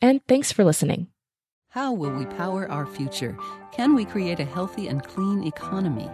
[0.00, 1.08] and thanks for listening.
[1.70, 3.36] How will we power our future?
[3.72, 6.08] Can we create a healthy and clean economy?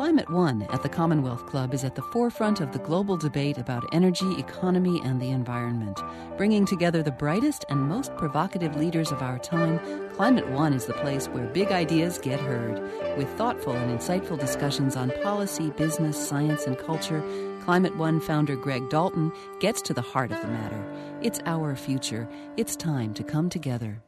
[0.00, 3.84] Climate One at the Commonwealth Club is at the forefront of the global debate about
[3.92, 6.00] energy, economy, and the environment.
[6.38, 9.78] Bringing together the brightest and most provocative leaders of our time,
[10.14, 12.80] Climate One is the place where big ideas get heard.
[13.18, 17.22] With thoughtful and insightful discussions on policy, business, science, and culture,
[17.60, 19.30] Climate One founder Greg Dalton
[19.60, 20.82] gets to the heart of the matter.
[21.20, 22.26] It's our future.
[22.56, 24.02] It's time to come together.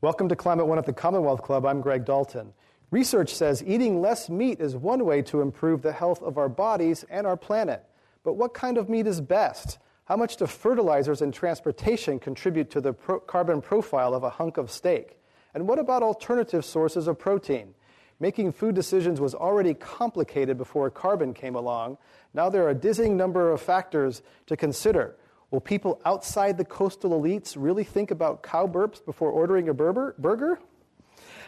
[0.00, 1.66] Welcome to Climate One at the Commonwealth Club.
[1.66, 2.54] I'm Greg Dalton.
[2.90, 7.04] Research says eating less meat is one way to improve the health of our bodies
[7.10, 7.84] and our planet.
[8.24, 9.78] But what kind of meat is best?
[10.06, 14.56] How much do fertilizers and transportation contribute to the pro- carbon profile of a hunk
[14.56, 15.18] of steak?
[15.54, 17.74] And what about alternative sources of protein?
[18.22, 21.98] Making food decisions was already complicated before carbon came along.
[22.34, 25.16] Now there are a dizzying number of factors to consider.
[25.50, 30.58] Will people outside the coastal elites really think about cow burps before ordering a burger?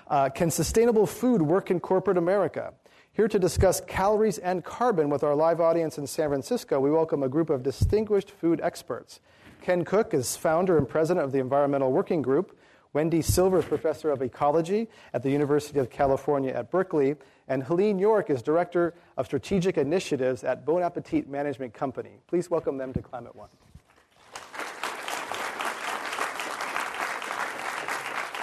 [0.09, 2.75] Uh, can sustainable food work in corporate America?
[3.13, 7.23] Here to discuss calories and carbon with our live audience in San Francisco, we welcome
[7.23, 9.21] a group of distinguished food experts.
[9.63, 12.59] Ken Cook is founder and president of the Environmental Working Group.
[12.95, 17.17] Whendee Silver is professor of ecology at the University of California at Berkeley.
[17.49, 22.19] And Helene York is director of strategic initiatives at Bon Appetit Management Company.
[22.27, 23.51] Please welcome them to Climate One.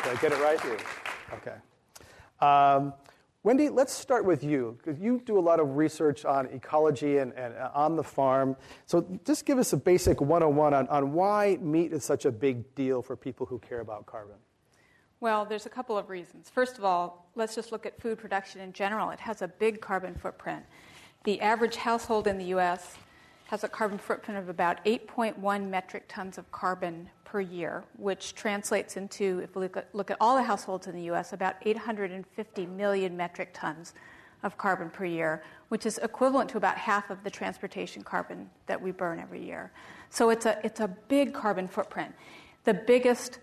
[0.03, 0.61] Did I get it right?
[0.61, 0.77] Here?
[1.33, 1.55] Okay.
[2.41, 2.93] Um,
[3.43, 7.33] Whendee, let's start with you, because you do a lot of research on ecology and,
[7.33, 8.55] and uh, on the farm.
[8.85, 12.75] So just give us a basic 101 on, on why meat is such a big
[12.75, 14.35] deal for people who care about carbon.
[15.21, 16.49] Well, there's a couple of reasons.
[16.49, 19.11] First of all, let's just look at food production in general.
[19.11, 20.65] It has a big carbon footprint.
[21.25, 22.95] The average household in the U.S.
[23.45, 28.97] has a carbon footprint of about 8.1 metric tons of carbon per year, which translates
[28.97, 32.65] into, if we look at, look at all the households in the US, about 850
[32.65, 33.93] million metric tons
[34.41, 38.81] of carbon per year, which is equivalent to about half of the transportation carbon that
[38.81, 39.71] we burn every year.
[40.09, 42.11] So it's a, it's a big carbon footprint.
[42.63, 43.37] The biggest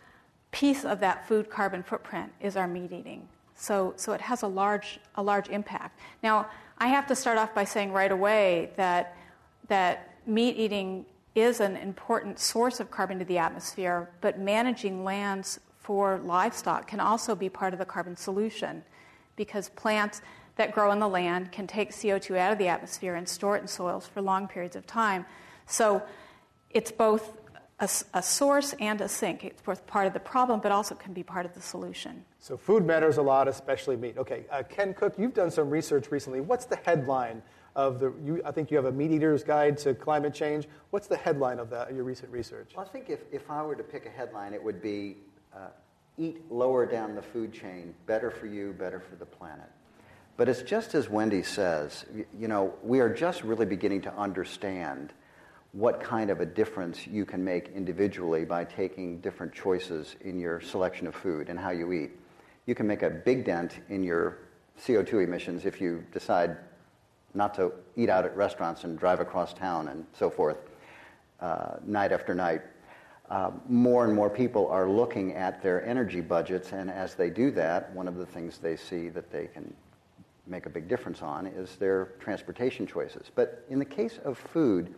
[0.50, 3.28] piece of that food carbon footprint is our meat eating.
[3.54, 5.98] So, so it has a large, a large impact.
[6.22, 6.48] Now,
[6.78, 9.16] I have to start off by saying right away that,
[9.66, 11.04] that meat eating
[11.34, 17.00] is an important source of carbon to the atmosphere, but managing lands for livestock can
[17.00, 18.82] also be part of the carbon solution
[19.36, 20.20] because plants
[20.56, 23.62] that grow in the land can take CO2 out of the atmosphere and store it
[23.62, 25.24] in soils for long periods of time.
[25.66, 26.02] So
[26.70, 27.32] it's both
[27.80, 29.44] a, a, source and a sink.
[29.44, 32.24] It's both part of the problem, but also can be part of the solution.
[32.40, 34.18] So food matters a lot, especially meat.
[34.18, 36.40] Okay, uh, Ken Cook, you've done some research recently.
[36.40, 37.42] What's the headline
[37.78, 40.66] of the, you, I think you have a Meat Eater's Guide to Climate Change.
[40.90, 42.72] What's the headline of that, your recent research?
[42.76, 45.18] Well, I think if, if I were to pick a headline, it would be
[45.54, 45.68] uh,
[46.18, 49.70] Eat Lower Down the Food Chain, Better for You, Better for the Planet.
[50.36, 52.04] But it's just as Whendee says,
[52.36, 55.12] you know, we are just really beginning to understand
[55.72, 60.60] what kind of a difference you can make individually by taking different choices in your
[60.60, 62.10] selection of food and how you eat.
[62.66, 64.38] You can make a big dent in your
[64.80, 66.56] CO2 emissions if you decide
[67.34, 70.58] not to eat out at restaurants and drive across town and so forth,
[71.40, 72.62] uh, night after night.
[73.30, 77.50] Uh, more and more people are looking at their energy budgets, and as they do
[77.50, 79.74] that, one of the things they see that they can
[80.46, 83.30] make a big difference on is their transportation choices.
[83.34, 84.94] But in the case of food,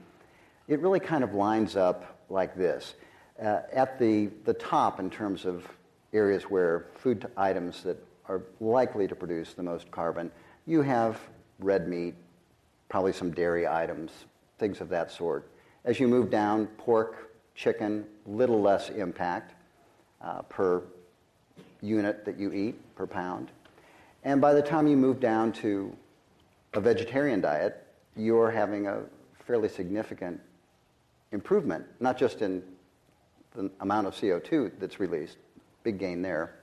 [0.70, 2.94] it really kind of lines up like this.
[3.43, 5.67] Uh, at the, the top, in terms of
[6.12, 7.96] areas where food items that
[8.28, 10.31] are likely to produce the most carbon,
[10.67, 11.19] you have
[11.58, 12.14] red meat,
[12.88, 14.12] probably some dairy items,
[14.58, 15.49] things of that sort.
[15.84, 19.55] As you move down, pork, chicken, little less impact
[20.23, 20.82] uh, per
[21.82, 23.50] unit that you eat, per pound.
[24.23, 25.93] And by the time you move down to
[26.75, 27.84] a vegetarian diet,
[28.14, 29.00] you're having a
[29.46, 30.40] fairly significant
[31.32, 32.62] improvement, not just in
[33.55, 35.37] the amount of CO2 that's released,
[35.82, 36.55] big gain there,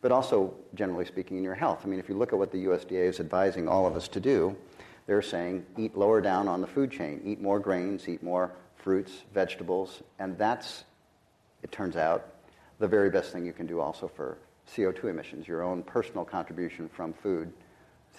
[0.00, 1.80] but also, generally speaking, in your health.
[1.84, 4.20] I mean, if you look at what the USDA is advising all of us to
[4.20, 4.54] do,
[5.06, 9.22] they're saying eat lower down on the food chain, eat more grains, eat more fruits,
[9.32, 10.84] vegetables, and that's,
[11.62, 12.34] it turns out,
[12.78, 14.36] the very best thing you can do also for
[14.70, 17.52] CO2 emissions, your own personal contribution from food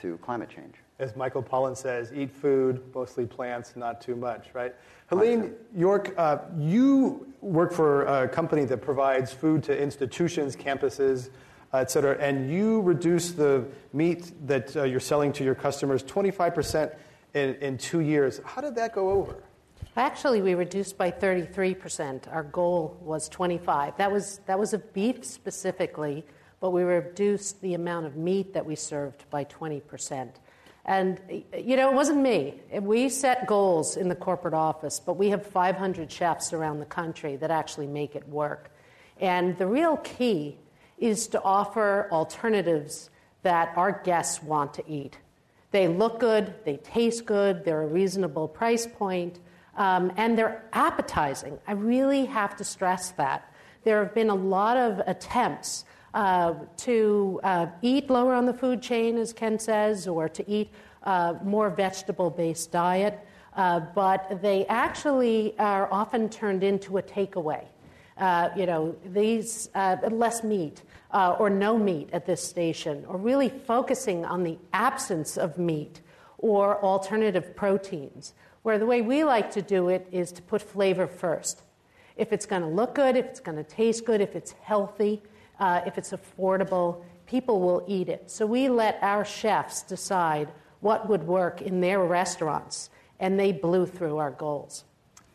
[0.02, 0.76] to climate change.
[0.98, 4.74] As Michael Pollan says, eat food, mostly plants, not too much, right?
[5.08, 11.30] Helene York, uh, you work for a company that provides food to institutions, campuses,
[11.74, 16.02] uh, et cetera, and you reduce the meat that uh, you're selling to your customers
[16.04, 16.96] 25%
[17.34, 18.40] in, in two years.
[18.46, 19.44] How did that go over?
[19.98, 22.32] Actually, we reduced by 33%.
[22.34, 23.98] Our goal was 25.
[23.98, 26.26] That was that was of beef specifically,
[26.60, 30.30] but we reduced the amount of meat that we served by 20%.
[30.86, 31.20] And
[31.58, 32.62] you know, it wasn't me.
[32.80, 37.36] We set goals in the corporate office, but we have 500 chefs around the country
[37.38, 38.72] that actually make it work.
[39.20, 40.58] And the real key
[41.00, 43.10] is to offer alternatives
[43.42, 45.18] that our guests want to eat.
[45.72, 49.40] They look good, they taste good, they're a reasonable price point,
[49.76, 51.60] um, and they're appetizing.
[51.68, 53.52] I really have to stress that.
[53.84, 55.86] There have been a lot of attempts
[56.16, 60.72] uh, to uh, eat lower on the food chain, as Ken says, or to eat
[61.04, 63.20] uh, more vegetable based diet,
[63.58, 67.66] uh, but they actually are often turned into a takeaway.
[68.18, 69.70] Uh, you know, these
[70.10, 70.84] less meat
[71.14, 76.00] or no meat at this station, or really focusing on the absence of meat
[76.38, 78.34] or alternative proteins
[78.64, 81.62] where the way we like to do it is to put flavor first.
[82.16, 85.22] If it's going to look good, if it's going to taste good, if it's healthy,
[85.60, 88.30] uh, if it's affordable, people will eat it.
[88.30, 90.50] So we let our chefs decide
[90.82, 94.84] what would work in their restaurants, and they blew through our goals.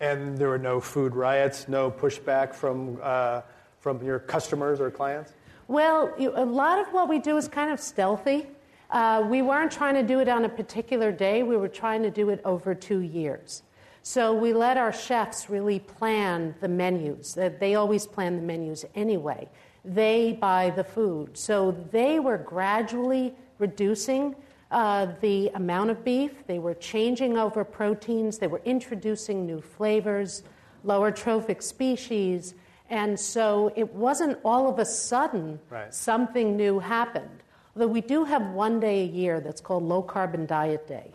[0.01, 3.43] And there were no food riots, no pushback from, uh,
[3.81, 5.35] from your customers or clients?
[5.69, 8.47] Well, you, a lot of what we do is kind of stealthy.
[8.91, 12.11] Uh, we weren't trying to do it on a particular day, we were trying to
[12.11, 13.63] do it over two years.
[14.03, 17.35] So we let our chefs really plan the menus.
[17.35, 19.49] They always plan the menus anyway.
[19.85, 21.37] They buy the food.
[21.37, 24.35] So they were gradually reducing
[24.71, 26.47] uh, the amount of beef.
[26.47, 28.39] They were changing over proteins.
[28.39, 30.43] They were introducing new flavors,
[30.85, 32.55] lower trophic species.
[32.89, 35.93] And so it wasn't all of a sudden right.
[35.93, 37.43] something new happened.
[37.75, 41.13] Although we do have one day a year that's called Low Carbon Diet Day.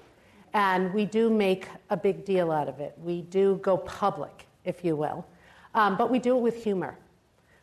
[0.53, 2.93] And we do make a big deal out of it.
[2.97, 5.25] We do go public, if you will.
[5.73, 6.97] Um, but we do it with humor.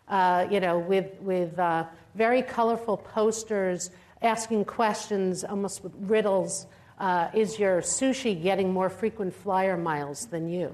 [0.09, 1.85] Uh, you know, with, with uh,
[2.15, 3.91] very colorful posters,
[4.21, 6.67] asking questions, almost with riddles.
[6.99, 10.73] Uh, is your sushi getting more frequent flyer miles than you?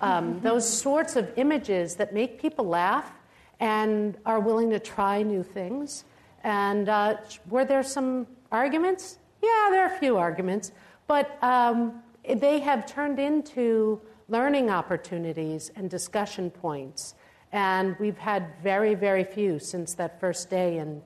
[0.00, 3.12] Um, those sorts of images that make people laugh
[3.60, 6.04] and are willing to try new things.
[6.42, 7.16] And uh,
[7.48, 9.18] were there some arguments?
[9.42, 10.72] Yeah, there are a few arguments,
[11.06, 17.14] but um, they have turned into learning opportunities and discussion points.
[17.54, 21.00] And we've had very, very few since that first day in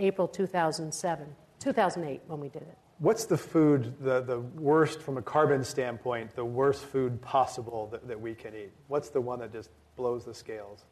[0.00, 1.24] April 2007,
[1.60, 2.76] 2008 when we did it.
[2.98, 8.08] What's the food, the, the worst from a carbon standpoint, the worst food possible that,
[8.08, 8.72] that we can eat?
[8.88, 10.84] What's the one that just blows the scales?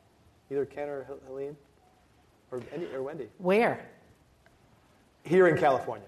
[0.53, 1.57] Either Ken or Helene?
[2.53, 3.27] Or, any, or Whendee?
[3.39, 3.85] Where?
[5.25, 6.07] Here in California.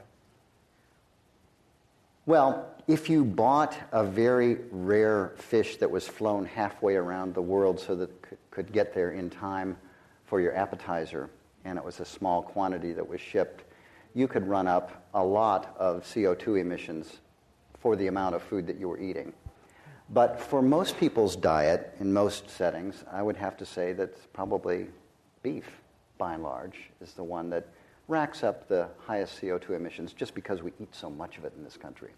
[2.27, 7.81] Well, if you bought a very rare fish that was flown halfway around the world
[7.81, 9.77] so that it could get there in time
[10.25, 11.31] for your appetizer,
[11.65, 13.65] and it was a small quantity that was shipped,
[14.15, 17.19] you could run up a lot of CO2 emissions
[17.79, 19.33] for the amount of food that you were eating.
[20.11, 24.87] But for most people's diet, in most settings, I would have to say that probably
[25.43, 25.67] beef
[26.19, 27.67] by and large, is the one that
[28.09, 31.65] racks up the highest CO2 emissions just because we eat so much of it in
[31.65, 32.11] this country.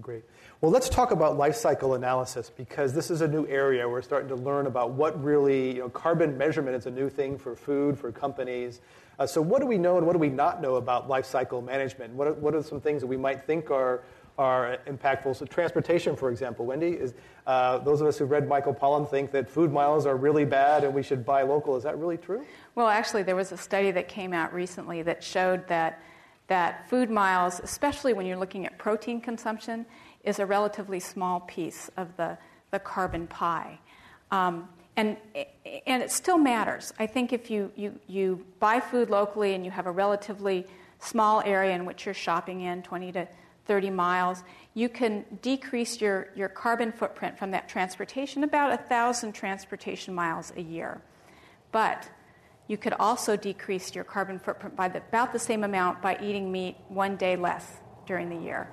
[0.00, 0.24] Great.
[0.62, 3.86] Well, let's talk about life cycle analysis because this is a new area.
[3.86, 7.36] We're starting to learn about what really, you know, carbon measurement is a new thing
[7.36, 8.80] for food, for companies.
[9.18, 11.60] Uh, so, what do we know and what do we not know about life cycle
[11.60, 12.14] management?
[12.14, 14.04] What are, what are some things that we might think are
[14.36, 15.36] are impactful.
[15.36, 17.14] So transportation, for example, Whendee, is
[17.46, 20.82] uh, those of us who've read Michael Pollan think that food miles are really bad
[20.82, 21.76] and we should buy local.
[21.76, 22.44] Is that really true?
[22.74, 26.02] Well, actually, there was a study that came out recently that showed that
[26.48, 29.86] that food miles, especially when you're looking at protein consumption,
[30.24, 32.36] is a relatively small piece of the,
[32.70, 33.78] the carbon pie.
[34.30, 35.16] Um, and,
[35.86, 36.92] and it still matters.
[36.98, 40.66] I think if you, you, you buy food locally and you have a relatively
[41.00, 43.28] small area in which you're shopping in, 20 to
[43.66, 44.42] 30 miles,
[44.74, 50.60] you can decrease your, your carbon footprint from that transportation about 1,000 transportation miles a
[50.60, 51.00] year.
[51.72, 52.08] But
[52.66, 56.50] you could also decrease your carbon footprint by the, about the same amount by eating
[56.50, 58.70] meat one day less during the year.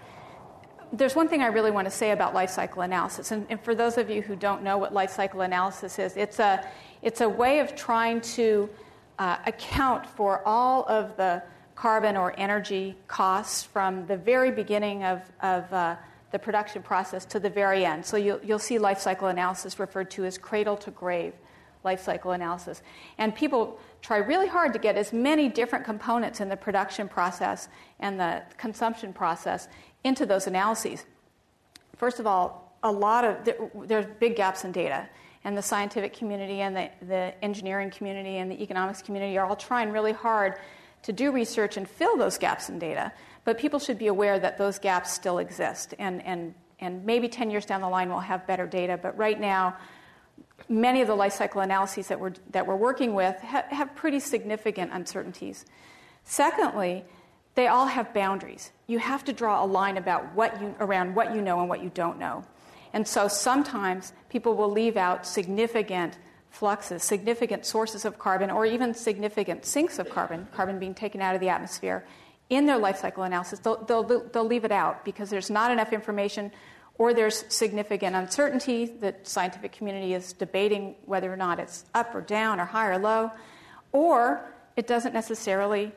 [0.93, 3.73] There's one thing I really want to say about life cycle analysis, and, and for
[3.75, 6.67] those of you who don't know what life cycle analysis is, it's a,
[7.01, 8.69] it's a way of trying to
[9.19, 11.41] uh, account for all of the
[11.75, 15.95] carbon or energy costs from the very beginning of, of uh,
[16.31, 18.05] the production process to the very end.
[18.05, 21.33] So you'll, you'll see life cycle analysis referred to as cradle to grave
[21.83, 22.81] life cycle analysis.
[23.17, 27.67] And people try really hard to get as many different components in the production process
[27.99, 29.67] and the consumption process
[30.03, 31.05] into those analyses.
[31.95, 35.07] First of all, a lot of there's big gaps in data
[35.43, 39.55] and the scientific community and the, the engineering community and the economics community are all
[39.55, 40.55] trying really hard
[41.03, 43.11] to do research and fill those gaps in data.
[43.43, 45.95] But people should be aware that those gaps still exist.
[45.97, 48.99] And, and, and maybe 10 years down the line we'll have better data.
[49.01, 49.75] But right now,
[50.69, 54.19] many of the life cycle analyses that we're, that we're working with ha- have pretty
[54.19, 55.65] significant uncertainties.
[56.23, 57.03] Secondly,
[57.55, 58.71] they all have boundaries.
[58.87, 61.83] You have to draw a line about what you, around what you know and what
[61.83, 62.45] you don't know.
[62.93, 66.17] And so sometimes people will leave out significant
[66.49, 71.33] fluxes, significant sources of carbon, or even significant sinks of carbon, carbon being taken out
[71.33, 72.05] of the atmosphere,
[72.49, 73.59] in their life cycle analysis.
[73.59, 76.51] They'll, they'll, they'll leave it out because there's not enough information
[76.97, 78.85] or there's significant uncertainty.
[78.85, 82.99] The scientific community is debating whether or not it's up or down or high or
[82.99, 83.31] low,
[83.91, 85.91] or it doesn't necessarily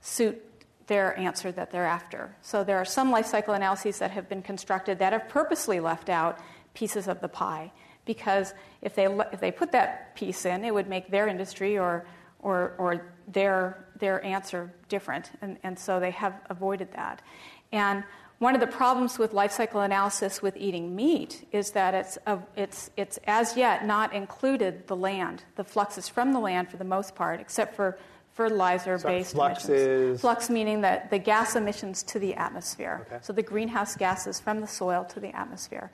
[0.00, 0.42] suit
[0.86, 2.34] their answer that they're after.
[2.42, 6.08] So there are some life cycle analyses that have been constructed that have purposely left
[6.08, 6.38] out
[6.74, 7.70] pieces of the pie
[8.04, 12.06] because if they, if they put that piece in, it would make their industry or,
[12.40, 15.30] or, or their, their answer different.
[15.42, 17.20] And, and so they have avoided that.
[17.70, 18.02] And
[18.38, 22.38] one of the problems with life cycle analysis with eating meat is that it's, a,
[22.54, 26.84] it's, it's as yet not included the land, the fluxes from the land for the
[26.84, 27.98] most part, except for
[28.34, 30.20] fertilizer-based flux emissions.
[30.20, 33.04] Flux meaning that the gas emissions to the atmosphere.
[33.08, 33.18] Okay.
[33.22, 35.90] So the greenhouse gases from the soil to the atmosphere.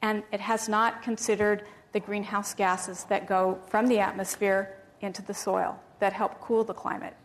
[0.00, 5.34] And it has not considered the greenhouse gases that go from the atmosphere into the
[5.34, 7.16] soil that help cool the climate.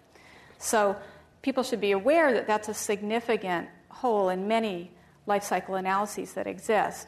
[0.57, 0.95] So
[1.43, 4.91] people should be aware that that's a significant hole in many
[5.25, 7.07] life cycle analyses that exist.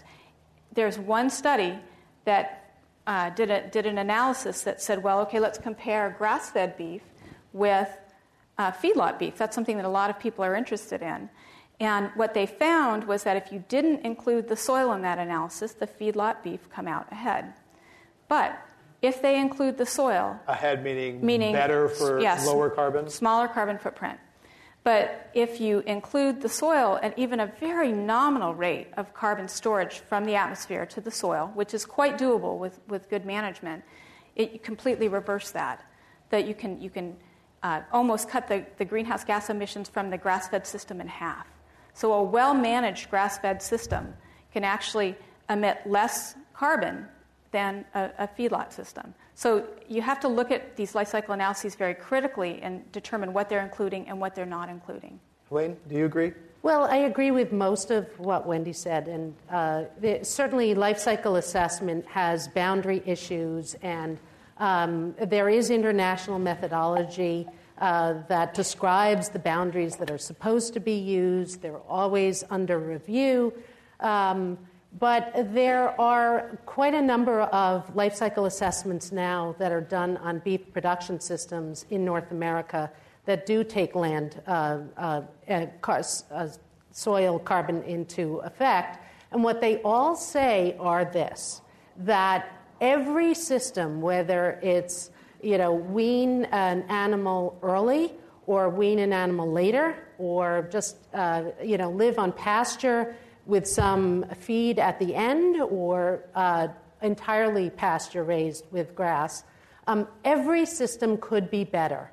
[0.74, 1.78] There's one study
[2.26, 2.76] that
[3.06, 7.02] uh, did, a, did an analysis that said, well, okay, let's compare grass fed beef
[7.54, 7.90] with
[8.58, 9.38] uh, feedlot beef.
[9.38, 11.30] That's something that a lot of people are interested in.
[11.80, 15.74] And what they found was that if you didn't include the soil in that analysis,
[15.74, 17.54] the feedlot beef come out ahead.
[18.28, 18.60] But
[19.02, 23.78] if they include the soil, ahead meaning, meaning better for yes, lower carbon, smaller carbon
[23.78, 24.20] footprint.
[24.88, 30.00] But if you include the soil at even a very nominal rate of carbon storage
[30.00, 33.84] from the atmosphere to the soil, which is quite doable with, with good management,
[34.38, 35.84] it completely reverses that.
[36.30, 37.18] That you can, you can
[37.64, 41.48] uh, almost cut the, the greenhouse gas emissions from the grass fed system in half.
[41.94, 44.14] So, a well managed grass fed system
[44.54, 45.18] can actually
[45.50, 47.08] emit less carbon
[47.52, 49.14] than a, a, feedlot system.
[49.38, 53.50] So, you have to look at these life cycle analyses very critically and determine what
[53.50, 55.20] they're including and what they're not including.
[55.52, 56.34] Wayne, do you agree?
[56.64, 61.36] Well, I agree with most of what Whendee said, and uh, the, certainly life cycle
[61.36, 64.18] assessment has boundary issues and
[64.58, 70.96] um, there is international methodology uh, that describes the boundaries that are supposed to be
[70.96, 71.62] used.
[71.62, 73.54] They're always under review.
[74.00, 74.58] Um,
[75.00, 80.40] but there are quite a number of life cycle assessments now that are done on
[80.40, 82.90] beef production systems in North America
[83.26, 85.22] that do take land, uh, uh,
[85.82, 86.02] car-
[86.32, 86.48] uh,
[86.92, 89.00] soil carbon into effect.
[89.32, 91.62] And what they all say are this
[91.98, 98.14] that every system, whether it's you know wean an animal early
[98.46, 103.16] or wean an animal later, or just uh, you know live on pasture
[103.48, 106.68] with some feed at the end, or uh,
[107.02, 109.44] entirely pasture raised with grass.
[109.88, 112.12] Um, every system could be better,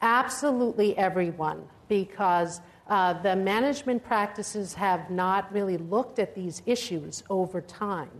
[0.00, 7.60] absolutely everyone, because uh, the management practices have not really looked at these issues over
[7.60, 8.10] time.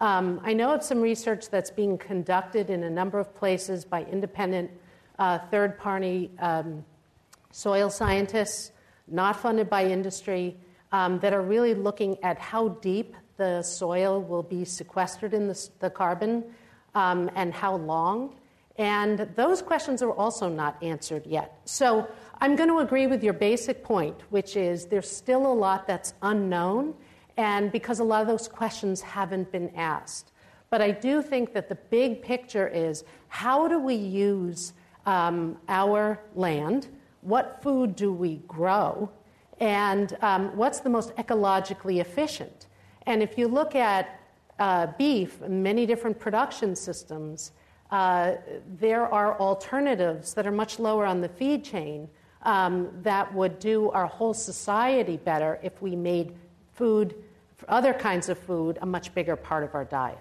[0.00, 4.02] Um, I know of some research that's being conducted in a number of places by
[4.02, 4.68] independent
[5.20, 6.84] uh, third party um,
[7.52, 8.72] soil scientists,
[9.06, 10.56] not funded by industry,
[10.92, 15.68] um, that are really looking at how deep the soil will be sequestered in the,
[15.80, 16.44] the carbon
[16.94, 18.36] um, and how long.
[18.76, 21.60] And those questions are also not answered yet.
[21.64, 22.08] So
[22.40, 26.14] I'm going to agree with your basic point, which is there's still a lot that's
[26.22, 26.94] unknown,
[27.36, 30.32] and because a lot of those questions haven't been asked.
[30.70, 34.72] But I do think that the big picture is how do we use
[35.04, 36.88] um, our land?
[37.20, 39.10] What food do we grow?
[39.62, 42.66] And um, what's the most ecologically efficient?
[43.06, 44.18] And if you look at
[44.58, 47.52] uh, beef, many different production systems,
[47.92, 48.32] uh,
[48.80, 52.08] there are alternatives that are much lower on the feed chain
[52.42, 56.34] um, that would do our whole society better if we made
[56.72, 57.14] food,
[57.68, 60.18] other kinds of food, a much bigger part of our diet.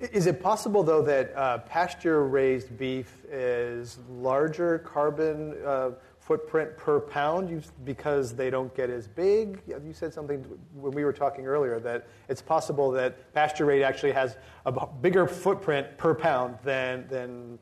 [0.00, 5.90] Is it possible, though, that uh, pasture raised beef is larger carbon uh,
[6.28, 9.62] footprint per pound because they don't get as big?
[9.66, 10.44] You said something
[10.74, 15.26] when we were talking earlier that it's possible that pasture raised actually has a bigger
[15.26, 17.58] footprint per pound than, than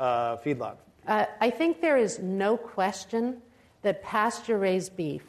[0.00, 0.78] uh, feedlot.
[1.06, 3.40] Uh, I think there is no question
[3.82, 5.22] that pasture raised beef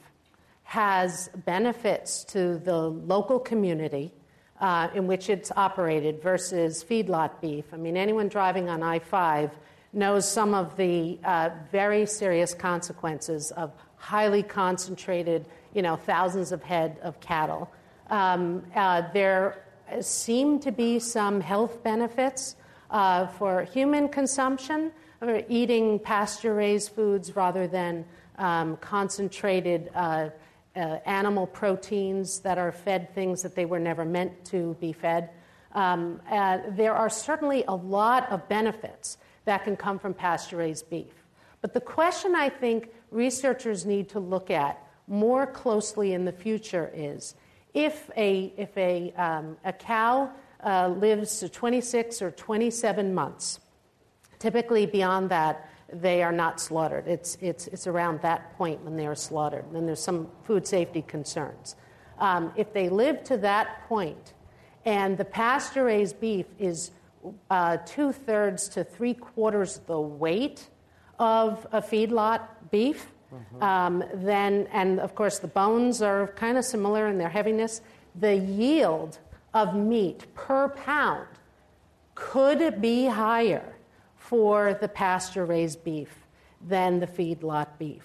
[0.63, 4.11] has benefits to the local community
[4.59, 7.65] uh, in which it's operated versus feedlot beef.
[7.71, 9.51] I mean, anyone driving on I 5
[9.93, 16.63] knows some of the uh, very serious consequences of highly concentrated, you know, thousands of
[16.63, 17.69] head of cattle.
[18.09, 19.63] Um, uh, there
[20.01, 22.55] seem to be some health benefits
[22.91, 24.91] uh, for human consumption,
[25.21, 28.05] or eating pasture raised foods rather than
[28.37, 30.29] um, concentrated uh,
[30.75, 35.29] uh, animal proteins that are fed things that they were never meant to be fed.
[35.73, 39.17] Um, uh, there are certainly a lot of benefits
[39.49, 41.25] that can come from pasture raised beef.
[41.61, 46.91] But the question I think researchers need to look at more closely in the future
[46.93, 47.33] is
[47.73, 50.29] if a, if a, um, a cow
[50.63, 53.59] uh, lives to 26 or 27 months,
[54.37, 57.07] typically beyond that, they are not slaughtered.
[57.07, 59.65] It's, it's, it's around that point when they are slaughtered.
[59.73, 61.75] Then there's some food safety concerns.
[62.19, 64.35] Um, if they live to that point
[64.85, 66.91] and the pasture raised beef is
[67.49, 70.67] uh, two thirds to three quarters the weight
[71.17, 73.63] of a feedlot beef, mm-hmm.
[73.63, 77.81] um, then, and of course the bones are kind of similar in their heaviness,
[78.15, 79.19] the yield
[79.53, 81.27] of meat per pound
[82.15, 83.75] could be higher
[84.15, 86.25] for the pasture raised beef
[86.67, 88.03] than the feedlot beef.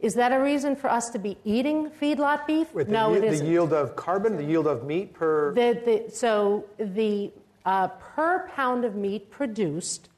[0.00, 2.72] Is that a reason for us to be eating feedlot beef?
[2.72, 3.44] Wait, no, it isn't.
[3.44, 5.52] The yield of carbon, the yield of meat per.
[5.52, 7.30] The, the, so the
[7.64, 10.08] uh, per pound of meat produced,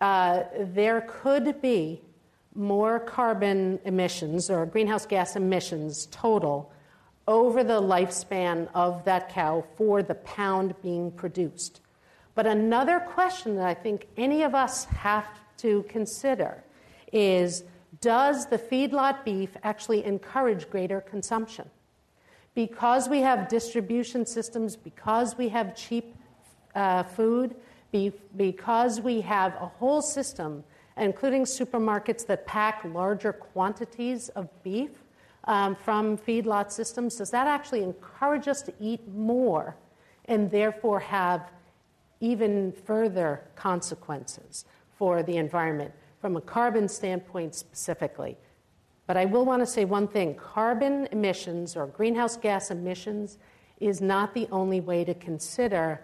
[0.00, 2.00] uh, there could be
[2.54, 6.72] more carbon emissions or greenhouse gas emissions total
[7.28, 11.80] over the lifespan of that cow for the pound being produced.
[12.34, 15.26] But another question that I think any of us have
[15.58, 16.64] to consider
[17.12, 17.64] is
[18.00, 21.68] does the feedlot beef actually encourage greater consumption?
[22.54, 26.16] Because we have distribution systems, because we have cheap
[26.74, 27.54] uh, food,
[27.92, 30.64] be, because we have a whole system,
[30.96, 34.90] including supermarkets that pack larger quantities of beef
[35.44, 39.76] um, from feedlot systems, does that actually encourage us to eat more
[40.26, 41.50] and therefore have
[42.20, 44.64] even further consequences
[44.96, 48.36] for the environment from a carbon standpoint specifically.
[49.06, 53.38] But I will want to say one thing carbon emissions or greenhouse gas emissions
[53.80, 56.00] is not the only way to consider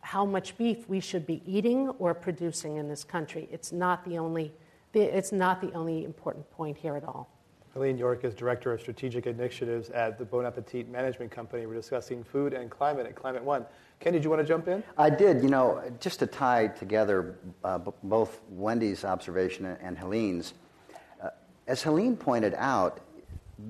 [0.00, 3.48] how much beef we should be eating or producing in this country.
[3.50, 4.52] It's not the only,
[4.94, 7.30] it's not the only important point here at all.
[7.74, 11.66] Helene York is Director of Strategic Initiatives at the Bon Appetit Management Company.
[11.66, 13.64] We're discussing food and climate at Climate One.
[14.00, 14.82] Ken, did you want to jump in?
[14.98, 15.40] I did.
[15.40, 20.54] You know, just to tie together uh, b- both Whendee's observation and Helene's,
[21.22, 21.28] uh,
[21.68, 23.00] as Helene pointed out,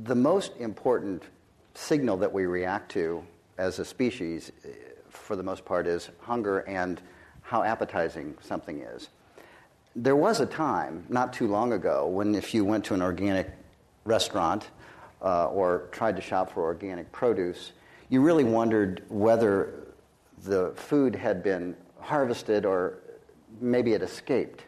[0.05, 1.25] the most important
[1.75, 3.23] signal that we react to
[3.59, 4.69] as a species, uh,
[5.11, 7.01] for the most part, is hunger and
[7.43, 9.09] how appetizing something is.
[9.97, 13.51] There was a time, not too long ago, when if you went to an organic
[14.05, 14.71] restaurant
[15.23, 17.73] uh, or tried to shop for organic produce,
[18.09, 19.75] you really wondered whether
[20.45, 22.99] the food had been harvested or
[23.61, 24.65] maybe it escaped.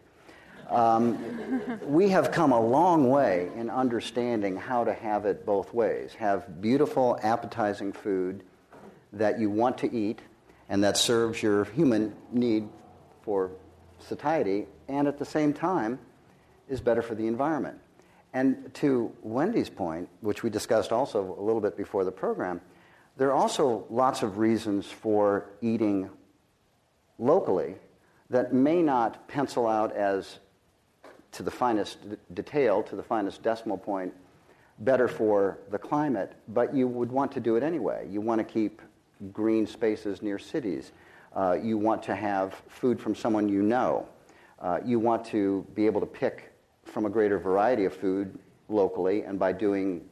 [0.68, 6.14] Um, we have come a long way in understanding how to have it both ways
[6.14, 8.42] have beautiful, appetizing food
[9.12, 10.20] that you want to eat
[10.72, 12.66] and that serves your human need
[13.20, 13.50] for
[13.98, 15.98] satiety, and at the same time
[16.66, 17.78] is better for the environment.
[18.32, 22.62] And to Whendee's point, which we discussed also a little bit before the program,
[23.18, 26.08] there are also lots of reasons for eating
[27.18, 27.74] locally
[28.30, 30.38] that may not pencil out as
[31.32, 31.98] to the finest
[32.32, 34.14] detail, to the finest decimal point,
[34.78, 38.08] better for the climate, but you would want to do it anyway.
[38.11, 38.80] You want to keep
[39.30, 40.92] green spaces near cities.
[41.35, 44.06] Uh, you want to have food from someone you know.
[44.61, 46.52] Uh, you want to be able to pick
[46.85, 50.02] from a greater variety of food locally, and by doing,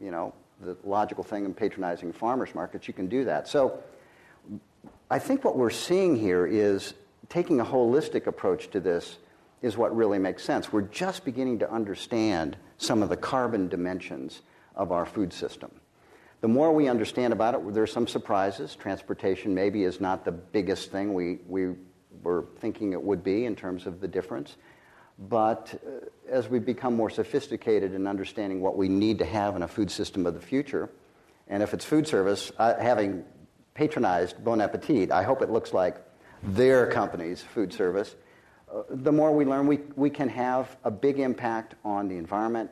[0.00, 3.48] you know, the logical thing and patronizing farmers markets, you can do that.
[3.48, 3.82] So
[5.10, 6.94] I think what we're seeing here is
[7.28, 9.18] taking a holistic approach to this
[9.62, 10.72] is what really makes sense.
[10.72, 14.42] We're just beginning to understand some of the carbon dimensions
[14.76, 15.70] of our food system.
[16.44, 18.76] The more we understand about it, there are some surprises.
[18.76, 21.74] Transportation maybe is not the biggest thing we, we
[22.22, 24.56] were thinking it would be in terms of the difference.
[25.18, 29.62] But uh, as we become more sophisticated in understanding what we need to have in
[29.62, 30.90] a food system of the future,
[31.48, 33.24] and if it's food service, uh, having
[33.72, 35.96] patronized Bon Appetit, I hope it looks like
[36.42, 38.16] their company's food service.
[38.70, 42.70] Uh, the more we learn, we, we can have a big impact on the environment,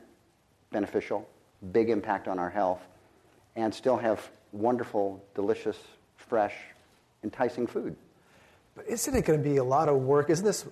[0.72, 1.26] beneficial,
[1.72, 2.82] big impact on our health,
[3.56, 5.78] and still have wonderful, delicious,
[6.16, 6.54] fresh,
[7.24, 7.96] enticing food.
[8.74, 10.30] But isn't it going to be a lot of work?
[10.30, 10.66] Isn't this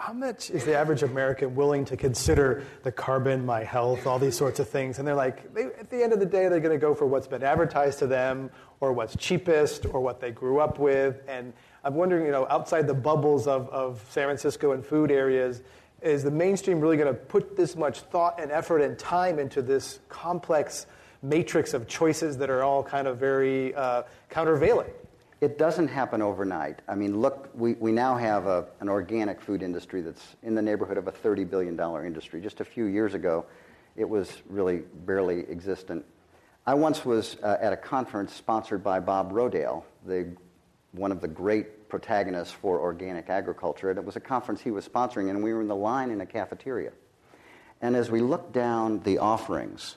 [0.00, 4.36] how much is the average American willing to consider the carbon, my health, all these
[4.36, 4.98] sorts of things?
[4.98, 7.04] And they're like, they, at the end of the day, they're going to go for
[7.04, 11.20] what's been advertised to them, or what's cheapest, or what they grew up with.
[11.28, 11.52] And
[11.84, 15.60] I'm wondering, you know, outside the bubbles of, of San Francisco and food areas,
[16.00, 19.60] is the mainstream really going to put this much thought and effort and time into
[19.60, 20.86] this complex
[21.22, 24.90] matrix of choices that are all kind of very uh, countervailing?
[25.40, 26.80] It doesn't happen overnight.
[26.86, 30.60] I mean, look, we, we now have a, an organic food industry that's in the
[30.60, 32.42] neighborhood of a $30 billion industry.
[32.42, 33.46] Just a few years ago,
[33.96, 36.04] it was really barely existent.
[36.66, 40.28] I once was uh, at a conference sponsored by Bob Rodale, the,
[40.92, 44.86] one of the great protagonists for organic agriculture, and it was a conference he was
[44.86, 46.92] sponsoring, and we were in the line in a cafeteria.
[47.80, 49.96] And as we looked down the offerings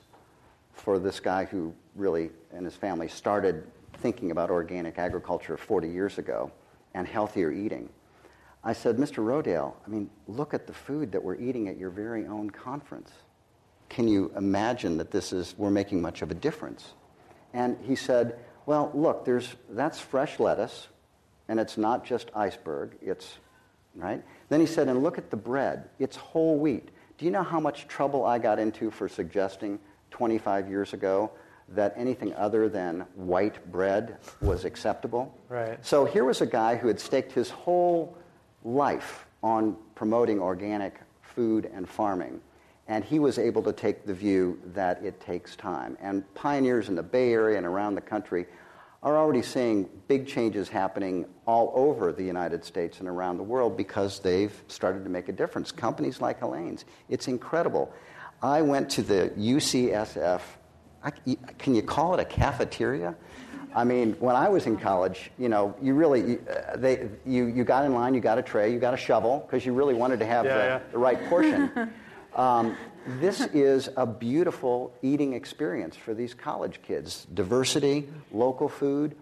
[0.73, 3.65] for this guy who really and his family started
[3.97, 6.51] thinking about organic agriculture 40 years ago
[6.93, 7.89] and healthier eating.
[8.63, 9.23] I said, Mr.
[9.23, 13.11] Rodale, I mean, look at the food that we're eating at your very own conference.
[13.89, 16.93] Can you imagine that this is, we're making much of a difference?
[17.53, 20.87] And he said, well, look, there's, that's fresh lettuce,
[21.49, 23.37] and it's not just iceberg, it's,
[23.95, 24.23] right?
[24.47, 26.89] Then he said, and look at the bread, it's whole wheat.
[27.17, 29.79] Do you know how much trouble I got into for suggesting
[30.13, 31.31] 25 years ago
[31.69, 35.35] that anything other than white bread was acceptable.
[35.49, 35.83] Right.
[35.83, 38.15] So here was a guy who had staked his whole
[38.63, 42.39] life on promoting organic food and farming.
[42.87, 45.97] And he was able to take the view that it takes time.
[45.99, 48.45] And pioneers in the Bay Area and around the country
[49.01, 53.75] are already seeing big changes happening all over the United States and around the world
[53.75, 55.71] because they've started to make a difference.
[55.71, 57.91] Companies like Helene's, it's incredible.
[58.43, 60.41] I went to the UCSF
[61.03, 61.11] I,
[61.57, 63.15] can you call it a cafeteria?
[63.75, 67.63] I mean, when I was in college, you know, you really, uh, they, you, you
[67.63, 70.19] got in line, you got a tray, you got a shovel, because you really wanted
[70.19, 70.79] to have yeah, the, yeah.
[70.91, 71.91] the, right portion.
[72.35, 72.77] um,
[73.19, 77.25] this is a beautiful eating experience for these college kids.
[77.33, 79.15] Diversity, local food,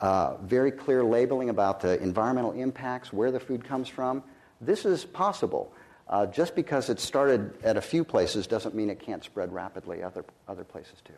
[0.00, 4.22] uh, very clear labeling about the environmental impacts, where the food comes from.
[4.60, 5.72] This is possible.
[6.08, 10.02] Uh, just because it started at a few places doesn't mean it can't spread rapidly
[10.02, 11.14] other, other places too.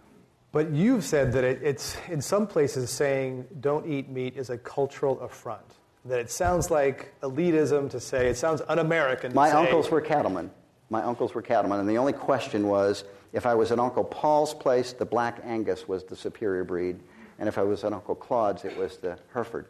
[0.52, 4.56] But you've said that it, it's, in some places, saying don't eat meat is a
[4.56, 5.66] cultural affront.
[6.04, 10.00] That it sounds like elitism to say, it sounds un American My say, uncles were
[10.00, 10.50] cattlemen.
[10.88, 14.54] My uncles were cattlemen, and the only question was if I was at Uncle Paul's
[14.54, 17.00] place, the Black Angus was the superior breed,
[17.40, 19.66] and if I was at Uncle Claude's, it was the Hereford.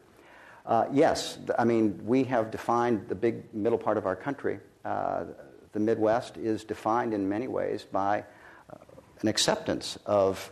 [0.66, 4.60] Uh, yes, I mean, we have defined the big middle part of our country
[5.72, 8.24] the Midwest is defined in many ways by
[8.70, 8.76] uh,
[9.20, 10.50] an acceptance of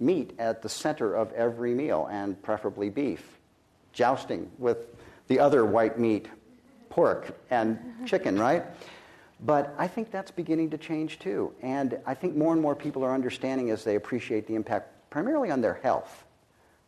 [0.00, 3.38] meat at the center of every meal, and preferably beef,
[3.92, 4.78] jousting with
[5.28, 6.28] the other white meat,
[6.90, 8.64] pork and chicken, right?
[9.40, 11.52] But I think that's beginning to change too.
[11.62, 15.50] And I think more and more people are understanding as they appreciate the impact, primarily
[15.50, 16.24] on their health.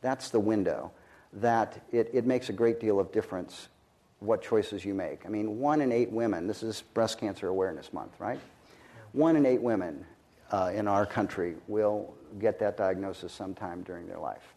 [0.00, 0.90] That's the window,
[1.34, 3.68] that it, it makes a great deal of difference
[4.20, 5.26] what choices you make.
[5.26, 8.40] I mean, one in eight women, this is Breast Cancer Awareness Month, right?
[9.12, 10.04] One in eight women
[10.50, 14.54] uh, in our country will get that diagnosis sometime during their life.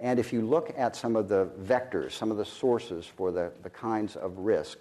[0.00, 3.52] And if you look at some of the vectors, some of the sources for the,
[3.62, 4.78] the kinds of risk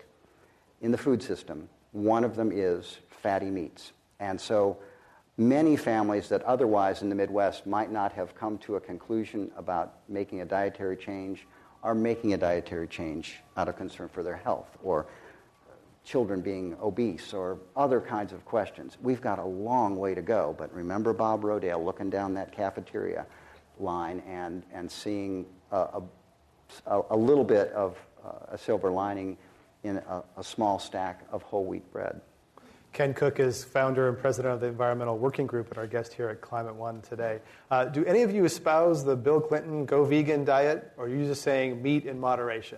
[0.82, 3.94] in the food system, one of them is fatty meats.
[4.20, 4.78] And so
[5.38, 9.96] many families that otherwise in the Midwest might not have come to a conclusion about
[10.10, 11.48] making a dietary change
[11.84, 15.06] are making a dietary change out of concern for their health or
[16.06, 18.98] children being obese or other kinds of questions.
[19.02, 23.26] We've got a long way to go, but remember Bob Rodale looking down that cafeteria
[23.80, 26.02] line and, and seeing a,
[26.86, 29.38] a, a little bit of uh, a silver lining
[29.84, 32.22] in a, a small stack of whole wheat bread.
[32.94, 36.30] Ken Cook is founder and president of the Environmental Working Group and our guest here
[36.30, 37.40] at Climate One today.
[37.72, 41.26] Uh, do any of you espouse the Bill Clinton go vegan diet, or are you
[41.26, 42.78] just saying meat in moderation?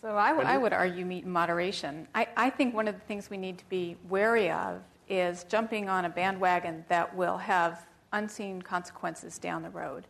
[0.00, 2.06] So I, w- I would argue meat in moderation.
[2.14, 5.88] I, I think one of the things we need to be wary of is jumping
[5.88, 10.06] on a bandwagon that will have unseen consequences down the road.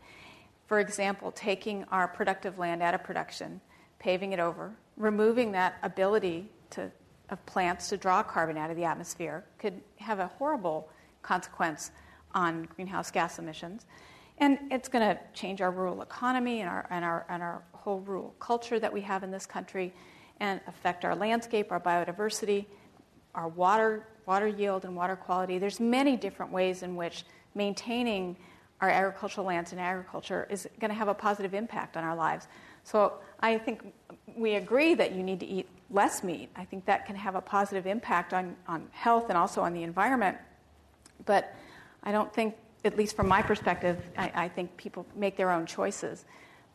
[0.67, 3.63] For example, taking our productive land out of production,
[3.99, 6.91] paving it over, removing that ability to,
[7.31, 10.89] of plants to draw carbon out of the atmosphere could have a horrible
[11.23, 11.91] consequence
[12.35, 13.87] on greenhouse gas emissions.
[14.39, 18.01] And it's going to change our rural economy and our, and, our, and our whole
[18.01, 19.93] rural culture that we have in this country
[20.41, 22.67] and affect our landscape, our biodiversity,
[23.35, 25.59] our water, water yield and water quality.
[25.59, 28.37] There's many different ways in which maintaining
[28.81, 32.47] our agricultural lands and agriculture is going to have a positive impact on our lives.
[32.85, 33.93] So I think
[34.37, 36.51] we agree that you need to eat less meat.
[36.57, 39.83] I think that can have a positive impact on, on health and also on the
[39.83, 40.37] environment.
[41.25, 41.55] But
[42.03, 45.67] I don't think at least from my perspective, I, I, think people make their own
[45.67, 46.25] choices.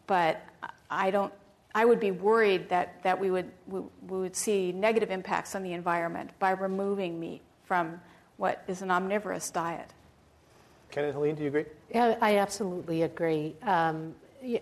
[0.08, 0.42] But
[0.90, 1.34] I don't.
[1.76, 5.64] I would be worried that, that we would we, we would see negative impacts on
[5.64, 8.00] the environment by removing meat from
[8.38, 9.90] what is an omnivorous diet.
[10.92, 11.66] Ken and Helene, do you agree?
[11.90, 13.56] Yeah, I absolutely agree.
[13.64, 14.14] Um,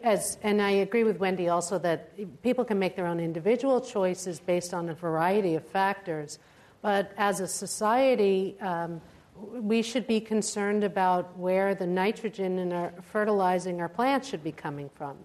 [0.04, 4.40] as, and I agree with Whendee also that people can make their own individual choices
[4.40, 6.40] based on a variety of factors.
[6.82, 9.02] But as a society, um,
[9.36, 14.52] we should be concerned about where the nitrogen in our fertilizing our plants should be
[14.52, 15.18] coming from.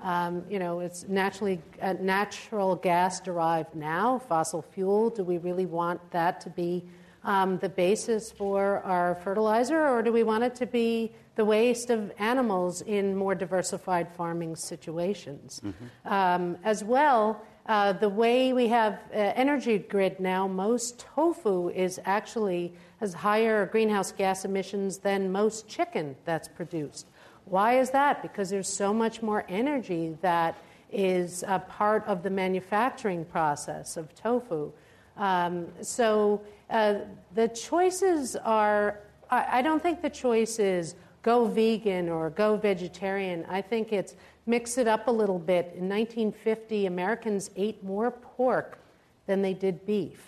[0.00, 5.10] Um, you know, it's naturally uh, natural gas derived now, fossil fuel.
[5.10, 6.84] Do we really want that to be
[7.24, 11.90] um, the basis for our fertilizer, or do we want it to be the waste
[11.90, 15.60] of animals in more diversified farming situations?
[15.64, 16.12] Mm-hmm.
[16.12, 21.98] Um, as well, uh, the way we have uh, energy grid now, most tofu is
[22.04, 27.06] actually has higher greenhouse gas emissions than most chicken that's produced.
[27.46, 28.22] Why is that?
[28.22, 30.56] Because there's so much more energy that
[30.92, 34.72] is a part of the manufacturing process of tofu.
[35.16, 36.94] Um, so uh,
[37.34, 40.94] the choices are, I, I don't think the choice is
[41.24, 43.44] go vegan or go vegetarian.
[43.48, 44.14] I think it's
[44.46, 45.72] mix it up a little bit.
[45.74, 48.78] In 1950, Americans ate more pork
[49.26, 50.20] than they did beef.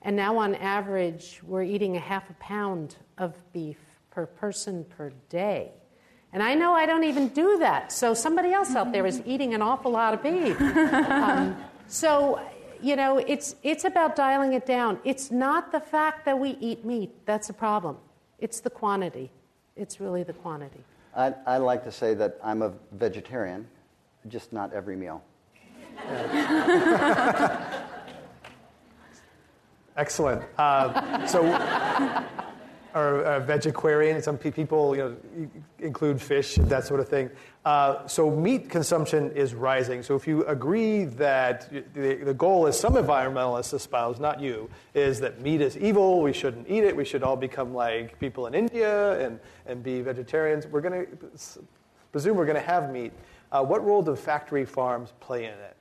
[0.00, 3.78] And now, on average, we're eating a half a pound of beef
[4.12, 5.72] per person per day.
[6.32, 9.54] And I know I don't even do that, so somebody else out there is eating
[9.54, 10.60] an awful lot of beef.
[10.60, 11.56] Um,
[11.88, 12.40] so,
[12.80, 15.00] you know, it's, it's about dialing it down.
[15.04, 17.96] It's not the fact that we eat meat that's a problem,
[18.38, 19.32] it's the quantity.
[19.78, 20.84] It's really the quantity.
[21.16, 23.66] I, I like to say that I'm a vegetarian,
[24.26, 25.22] just not every meal.
[29.96, 30.42] Excellent.
[30.58, 31.44] Uh, so,
[32.94, 34.20] or a vegetarian.
[34.22, 35.16] Some people, you know,
[35.78, 37.30] include fish, and that sort of thing.
[37.68, 40.02] Uh, so meat consumption is rising.
[40.02, 45.20] So if you agree that the, the goal, as some environmentalists espouse, not you, is
[45.20, 48.54] that meat is evil, we shouldn't eat it, we should all become like people in
[48.54, 51.28] India and, and be vegetarians, we're going to
[52.10, 53.12] presume we're going to have meat.
[53.52, 55.76] Uh, what role do factory farms play in it?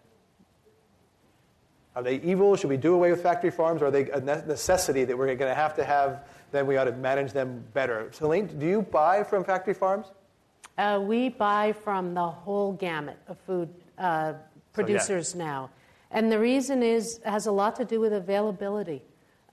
[1.95, 2.57] Are they evil?
[2.57, 3.81] Should we do away with factory farms?
[3.81, 6.91] Are they a necessity that we're going to have to have, then we ought to
[6.91, 8.11] manage them better?
[8.19, 10.07] Helene, do you buy from factory farms?
[10.77, 14.33] Uh, we buy from the whole gamut of food uh,
[14.73, 15.43] producers so, yeah.
[15.43, 15.69] now.
[16.11, 19.03] And the reason is has a lot to do with availability.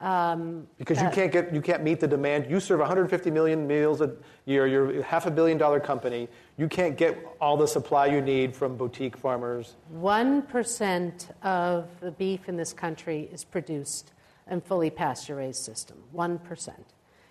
[0.01, 2.51] Um, because you uh, can't get you can't meet the demand.
[2.51, 4.13] You serve 150 million meals a
[4.45, 4.67] year.
[4.67, 6.29] You're a half a billion dollar company.
[6.59, 9.77] You can't get all the supply you need from boutique farmers.
[9.89, 14.13] One percent of the beef in this country is produced
[14.51, 15.97] in fully pasture raised system.
[16.13, 16.85] One percent,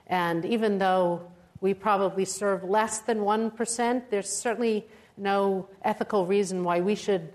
[0.07, 1.21] and even though
[1.63, 7.29] we probably serve less than one percent, there's certainly no ethical reason why we should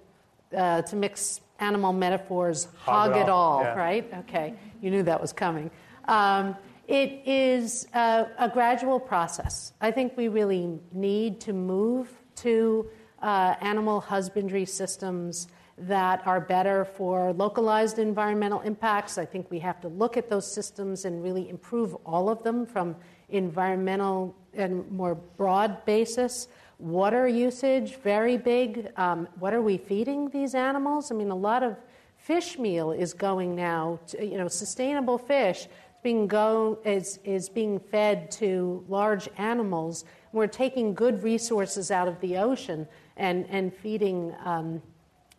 [0.54, 3.74] uh, to mix animal metaphors hog, hog it all, all yeah.
[3.74, 4.12] right?
[4.20, 4.54] Okay.
[4.82, 5.70] You knew that was coming.
[6.04, 9.72] Um, it is a, a, gradual process.
[9.80, 12.86] I think we really need to move to
[13.22, 15.48] uh, animal husbandry systems
[15.80, 19.16] that are better for localized environmental impacts.
[19.18, 22.66] I think we have to look at those systems and really improve all of them
[22.66, 22.96] from
[23.28, 26.48] environmental and more broad basis.
[26.78, 28.90] Water usage, very big.
[28.96, 31.10] Um, what are we feeding these animals?
[31.10, 31.76] I mean, a lot of
[32.16, 35.68] fish meal is going now, to, you know, sustainable fish
[36.02, 40.04] being go, is, is being fed to large animals.
[40.32, 42.86] We're taking good resources out of the ocean
[43.18, 44.80] and, and feeding um,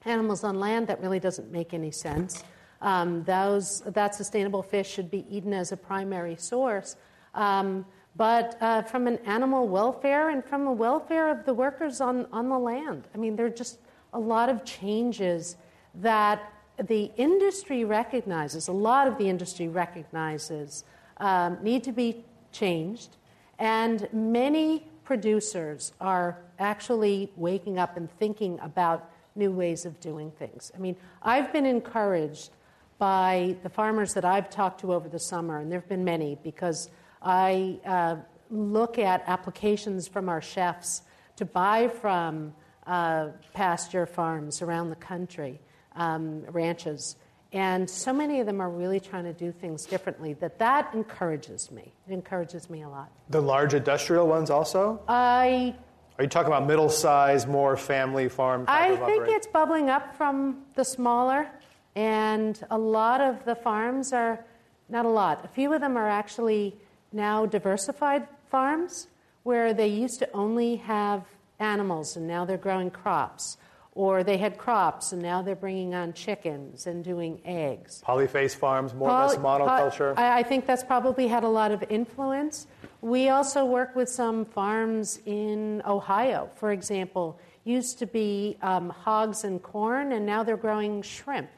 [0.06, 2.44] animals on land that really doesn't make any sense.
[2.82, 6.96] Um, those, that sustainable fish should be eaten as a primary source.
[7.34, 12.28] Um, but uh, from an animal welfare and from the welfare of the workers on,
[12.32, 13.08] on the land.
[13.14, 13.80] I mean, there are just
[14.14, 15.56] a lot of changes
[15.96, 16.54] that
[16.88, 20.84] the industry recognizes, a lot of the industry recognizes,
[21.18, 23.18] um, need to be changed.
[23.58, 30.72] And many producers are actually waking up and thinking about new ways of doing things.
[30.76, 32.52] I mean, I've been encouraged
[33.00, 36.38] by the farmers that I've talked to over the summer, and there have been many,
[36.44, 36.92] because
[37.24, 38.18] I uh,
[38.52, 41.02] look at applications from our chefs
[41.38, 42.54] to buy from
[42.86, 45.60] uh, pasture farms around the country,
[45.96, 47.16] um, ranches.
[47.52, 51.72] And so many of them are really trying to do things differently that that encourages
[51.72, 51.94] me.
[52.08, 53.12] It encourages me a lot.
[53.30, 55.02] The large industrial ones also?
[55.08, 55.74] I
[56.20, 60.16] Are you talking about middle size, more family farm type I think it's bubbling up
[60.16, 61.48] from the smaller,
[61.96, 64.46] and a lot of the farms are
[64.88, 65.44] not a lot.
[65.44, 66.76] A few of them are actually
[67.12, 69.08] now diversified farms
[69.44, 71.24] where they used to only have
[71.60, 73.58] animals and now they're growing crops.
[74.00, 78.02] Or they had crops and now they're bringing on chickens and doing eggs.
[78.08, 80.16] Polyface farms, more or less monoculture.
[80.16, 82.66] po- I, I think that's probably had a lot of influence.
[83.02, 87.42] We also work with some farms in Ohio, for example.
[87.66, 91.50] Used to be um, hogs and corn, and now they're growing shrimp.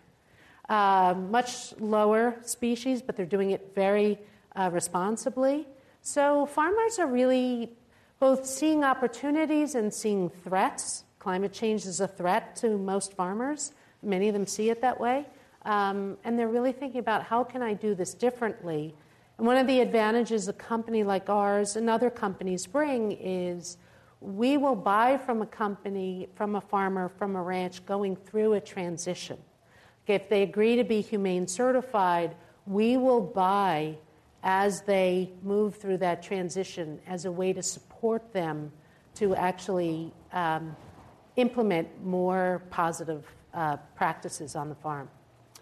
[0.68, 4.18] Uh, much lower species, but they're doing it very
[4.56, 5.68] uh, responsibly.
[6.02, 7.74] So farmers are really
[8.20, 11.04] both seeing opportunities and seeing threats.
[11.22, 13.74] Climate change is a threat to most farmers.
[14.02, 15.28] Many of them see it that way.
[15.66, 18.96] Um, and they're really thinking about how can I do this differently?
[19.38, 23.78] And one of the advantages a company like ours and other companies bring is
[24.20, 28.60] we will buy from a company, from a farmer, from a ranch going through a
[28.60, 29.38] transition.
[30.08, 33.96] If they agree to be humane certified, we will buy
[34.42, 38.72] as they move through that transition as a way to support them
[39.14, 40.76] to actually um,
[41.36, 45.10] implement more positive uh, practices on the farm.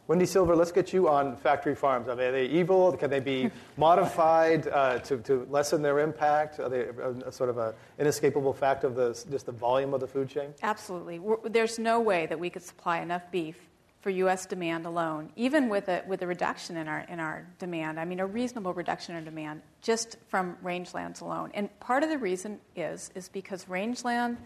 [0.10, 2.10] Whendee Silver, let's get you on factory farms.
[2.10, 2.92] I mean, are they evil?
[2.98, 6.60] Can they be modified uh, to, to lessen their impact?
[6.60, 10.00] Are they a, a sort of an inescapable fact of the, just the volume of
[10.00, 10.52] the food chain?
[10.64, 11.20] Absolutely.
[11.20, 13.70] We're, there's no way that we could supply enough beef
[14.02, 14.48] for U.S.
[14.48, 18.00] demand alone, even with a, with a reduction in our, in our demand.
[18.00, 21.52] I mean, a reasonable reduction in demand just from rangelands alone.
[21.54, 24.38] And part of the reason is, is because rangeland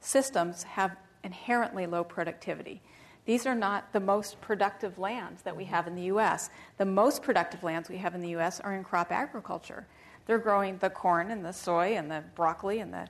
[0.00, 2.82] systems have inherently low productivity.
[3.26, 6.50] These are not the most productive lands that we have in the U.S.
[6.78, 8.60] The most productive lands we have in the U.S.
[8.60, 9.86] are in crop agriculture.
[10.26, 13.08] They're growing the corn and the soy and the broccoli and the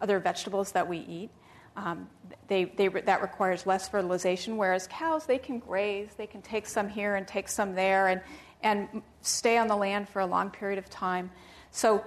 [0.00, 1.30] other vegetables that we eat.
[1.76, 2.08] Um,
[2.48, 6.88] they, they, that requires less fertilization, whereas cows, they can graze, they can take some
[6.88, 8.20] here and take some there and,
[8.62, 11.30] and stay on the land for a long period of time.
[11.70, 12.04] So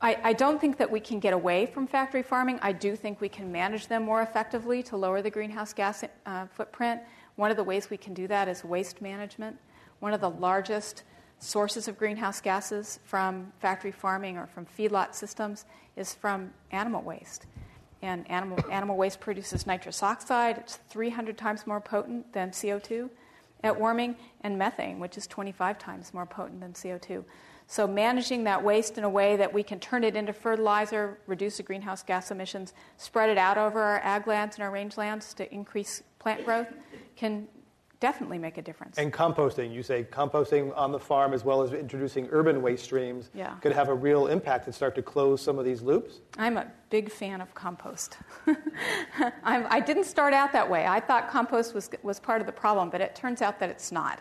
[0.00, 2.58] I, I, don't think that we can get away from factory farming.
[2.60, 6.46] I do think we can manage them more effectively to lower the greenhouse gas uh,
[6.46, 7.00] footprint.
[7.36, 9.56] One of the ways we can do that is waste management.
[10.00, 11.04] One of the largest
[11.38, 15.64] sources of greenhouse gases from factory farming or from feedlot systems
[15.96, 17.46] is from animal waste.
[18.02, 20.58] And animal, animal waste produces nitrous oxide.
[20.58, 23.08] It's 300 times more potent than CO2
[23.62, 27.24] at warming, and methane, which is 25 times more potent than CO2.
[27.68, 31.56] So, managing that waste in a way that we can turn it into fertilizer, reduce
[31.56, 35.52] the greenhouse gas emissions, spread it out over our ag lands and our rangelands to
[35.52, 36.68] increase plant growth
[37.16, 37.48] can
[37.98, 38.98] definitely make a difference.
[38.98, 43.30] And composting, you say composting on the farm as well as introducing urban waste streams
[43.34, 43.54] Yeah.
[43.62, 46.20] could have a real impact and start to close some of these loops?
[46.36, 48.18] I'm a big fan of compost.
[49.42, 50.86] I'm, I didn't start out that way.
[50.86, 53.90] I thought compost was, was part of the problem, but it turns out that it's
[53.90, 54.20] not.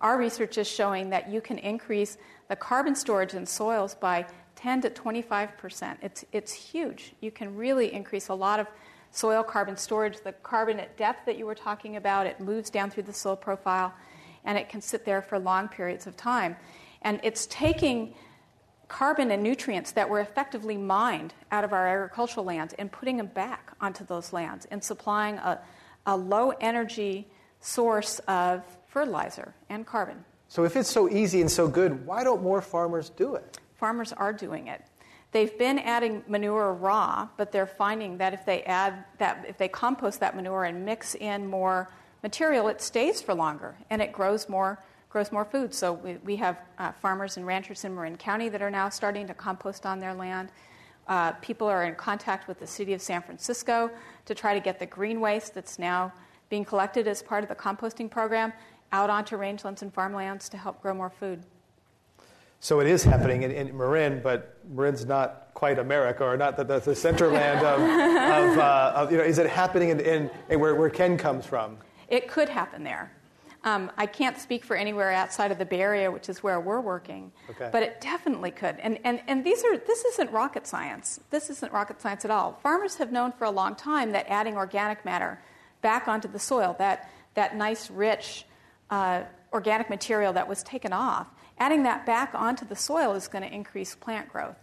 [0.00, 2.18] Our research is showing that you can increase
[2.48, 4.26] the carbon storage in soils by
[4.56, 5.98] 10 to 25 percent.
[6.02, 7.12] It's, it's huge.
[7.20, 8.66] You can really increase a lot of
[9.10, 10.18] soil carbon storage.
[10.22, 13.36] The carbon at depth that you were talking about, it moves down through the soil
[13.36, 13.94] profile
[14.44, 16.56] and it can sit there for long periods of time.
[17.02, 18.14] And it's taking
[18.88, 23.26] carbon and nutrients that were effectively mined out of our agricultural lands and putting them
[23.26, 25.60] back onto those lands and supplying a,
[26.06, 27.26] a low energy
[27.60, 30.24] source of fertilizer and carbon.
[30.48, 33.58] So, if it's so easy and so good, why don't more farmers do it?
[33.74, 34.82] Farmers are doing it.
[35.32, 39.68] They've been adding manure raw, but they're finding that if they add that, if they
[39.68, 41.90] compost that manure and mix in more
[42.22, 44.78] material, it stays for longer and it grows more
[45.10, 45.72] grows more food.
[45.72, 49.26] So we, we have uh, farmers and ranchers in Marin County that are now starting
[49.28, 50.50] to compost on their land.
[51.08, 53.90] Uh, people are in contact with the city of San Francisco
[54.26, 56.12] to try to get the green waste that's now
[56.50, 58.52] being collected as part of the composting program
[58.92, 61.42] out onto rangelands and farmlands to help grow more food.
[62.60, 66.64] So it is happening in, in Marin, but Marin's not quite America, or not the,
[66.64, 67.80] the, the center land of,
[68.52, 71.44] of, uh, of, you know, is it happening in, in, in, where, where Ken comes
[71.44, 71.76] from?
[72.08, 73.12] It could happen there.
[73.64, 76.80] Um, I can't speak for anywhere outside of the Bay Area, which is where we're
[76.80, 77.68] working, okay.
[77.72, 78.76] but it definitely could.
[78.78, 81.18] And, and, and these are, this isn't rocket science.
[81.30, 82.60] This isn't rocket science at all.
[82.62, 85.42] Farmers have known for a long time that adding organic matter
[85.82, 88.44] back onto the soil, that, that nice, rich
[88.90, 89.22] uh,
[89.52, 91.26] organic material that was taken off,
[91.58, 94.56] adding that back onto the soil is going to increase plant growth.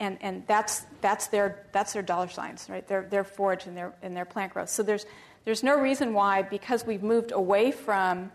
[0.00, 2.86] And, and that's, that's, their, that's their dollar signs, right?
[2.86, 4.68] Their, their forage and their, and their plant growth.
[4.68, 5.06] So there's,
[5.44, 8.32] there's no reason why, because we've moved away from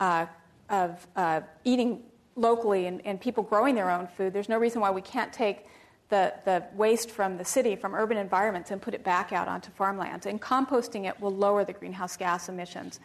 [0.00, 0.26] uh,
[0.70, 2.02] of uh, eating
[2.36, 5.66] locally and, and people growing their own food, there's no reason why we can't take
[6.08, 9.70] the, the waste from the city, from urban environments, and put it back out onto
[9.70, 10.26] farmlands.
[10.26, 13.00] And composting it will lower the greenhouse gas emissions.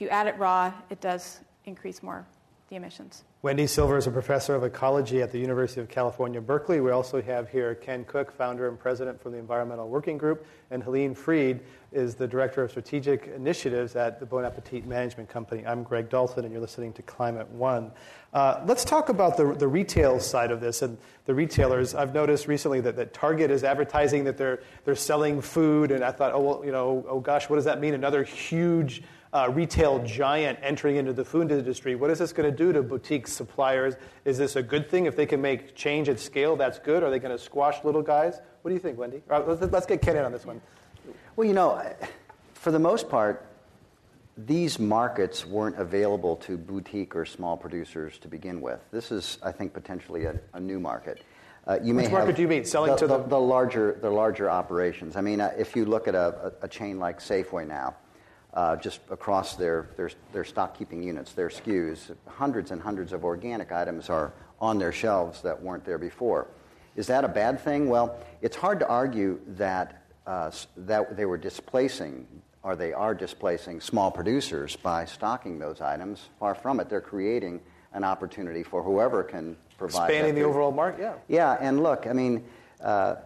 [0.00, 2.26] If you add it raw, it does increase more
[2.70, 3.24] the emissions.
[3.44, 6.80] Whendee Silver is a professor of ecology at the University of California, Berkeley.
[6.80, 10.82] We also have here Ken Cook, founder and president from the Environmental Working Group, and
[10.82, 11.60] Helene Freed
[11.92, 15.66] is the director of strategic initiatives at the Bon Appetit Management Company.
[15.66, 17.92] I'm Greg Dalton, and you're listening to Climate One.
[18.32, 20.96] Uh, let's talk about the, the retail side of this and
[21.26, 21.94] the retailers.
[21.94, 26.10] I've noticed recently that, that Target is advertising that they're, they're selling food, and I
[26.10, 27.92] thought, oh, well, you know, oh gosh, what does that mean?
[27.92, 29.02] Another huge
[29.32, 31.94] uh, retail giant entering into the food industry.
[31.94, 33.94] What is this going to do to boutique suppliers?
[34.24, 35.06] Is this a good thing?
[35.06, 37.02] If they can make change at scale, that's good.
[37.02, 38.40] Are they going to squash little guys?
[38.62, 39.22] What do you think, Whendee?
[39.28, 40.60] Right, let's, let's get Ken in on this one.
[41.36, 41.80] Well, you know,
[42.54, 43.46] for the most part,
[44.36, 48.80] these markets weren't available to boutique or small producers to begin with.
[48.90, 51.22] This is, I think, potentially a, a new market.
[51.66, 52.64] Uh, you Which market do you mean?
[52.64, 55.14] Selling the, to the, the, larger, the larger operations.
[55.14, 57.92] I mean, uh, if you look at a, a, a chain like Safeway now, uh,
[58.80, 59.88] just across their,
[60.44, 62.14] stock keeping units, their SKUs.
[62.26, 66.48] Hundreds and hundreds of organic items are on their shelves that weren't there before.
[66.96, 67.88] Is that a bad thing?
[67.88, 72.26] Well, it's hard to argue that, uh, that they were displacing
[72.62, 76.28] or they are displacing small producers by stocking those items.
[76.38, 77.60] Far from it, they're creating
[77.92, 80.10] an opportunity for whoever can provide.
[80.10, 81.14] Expanding the overall market, yeah.
[81.28, 82.44] Yeah, and look, I mean,
[82.82, 83.16] uh,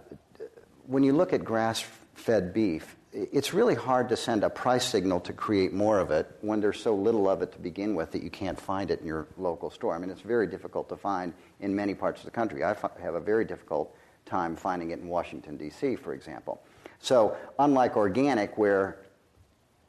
[0.86, 5.20] when you look at grass fed beef, it's really hard to send a price signal
[5.20, 8.24] to create more of it when there's so little of it to begin with that
[8.24, 9.94] you can't find it in your local store.
[9.94, 12.64] I mean, it's very difficult to find in many parts of the country.
[12.64, 13.96] I have a very difficult
[14.26, 16.60] time finding it in Washington, D.C., for example.
[16.98, 18.98] So, unlike organic, where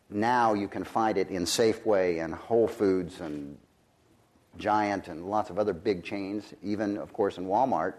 [0.09, 3.57] now you can find it in Safeway and Whole Foods and
[4.57, 7.95] Giant and lots of other big chains, even, of course, in Walmart,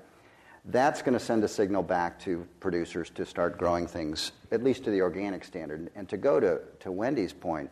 [0.67, 4.85] that's going to send a signal back to producers to start growing things, at least
[4.85, 5.91] to the organic standard.
[5.95, 7.71] And to go to, to Whendee's point,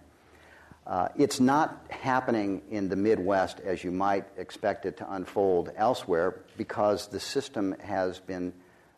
[0.86, 6.42] uh, it's not happening in the Midwest as you might expect it to unfold elsewhere
[6.56, 8.52] because the system has been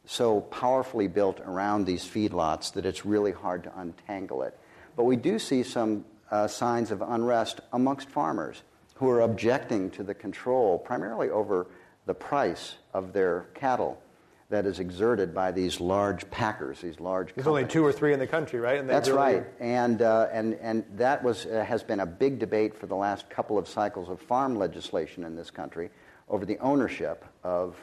[0.05, 4.59] so powerfully built around these feedlots that it's really hard to untangle it.
[4.94, 8.62] But we do see some uh, signs of unrest amongst farmers
[8.97, 11.66] who are objecting to the control, primarily over
[12.07, 14.00] the price of their cattle
[14.48, 17.34] that is exerted by these large packers, these large.
[17.34, 18.78] There's only two or three in the country, right?
[18.78, 19.20] And That's really...
[19.20, 22.94] right, and uh, and and that was uh, has been a big debate for the
[22.94, 25.90] last couple of cycles of farm legislation in this country
[26.28, 27.76] over the ownership of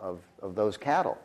[0.00, 1.16] of, of those cattle.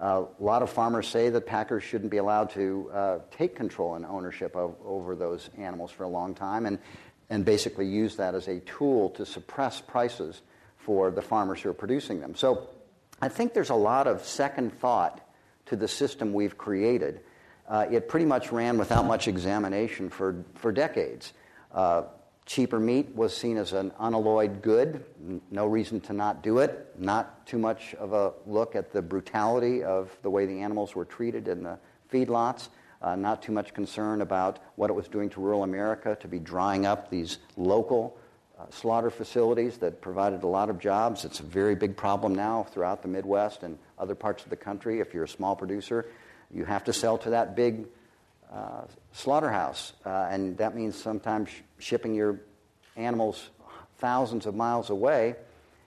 [0.00, 3.94] Uh, a lot of farmers say that packers shouldn't be allowed to uh, take control
[3.94, 6.78] and ownership of, over those animals for a long time, and
[7.28, 10.40] and basically use that as a tool to suppress prices
[10.84, 12.34] for the farmers who are producing them.
[12.34, 12.68] So
[13.20, 15.20] I think there's a lot of second thought
[15.66, 17.20] to the system we've created.
[17.68, 21.32] Uh, it pretty much ran without much examination for, for decades.
[21.72, 22.02] Uh,
[22.44, 25.04] cheaper meat was seen as an unalloyed good,
[25.50, 29.84] no reason to not do it, not too much of a look at the brutality
[29.84, 31.78] of the way the animals were treated in the
[32.12, 32.68] feedlots.
[33.00, 36.38] Uh, not too much concern about what it was doing to rural America to be
[36.38, 38.16] drying up these local
[38.70, 41.24] slaughter facilities that provided a lot of jobs.
[41.24, 45.00] It's a very big problem now throughout the Midwest and other parts of the country.
[45.00, 46.06] If you're a small producer,
[46.50, 47.86] you have to sell to that big
[48.52, 48.82] uh,
[49.12, 52.40] slaughterhouse, uh, and that means sometimes sh- shipping your
[52.96, 53.48] animals
[53.98, 55.36] thousands of miles away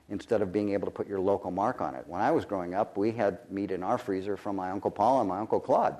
[0.09, 2.05] instead of being able to put your local mark on it.
[2.07, 5.19] When I was growing up, we had meat in our freezer from my Uncle Paul
[5.19, 5.97] and my Uncle Claude.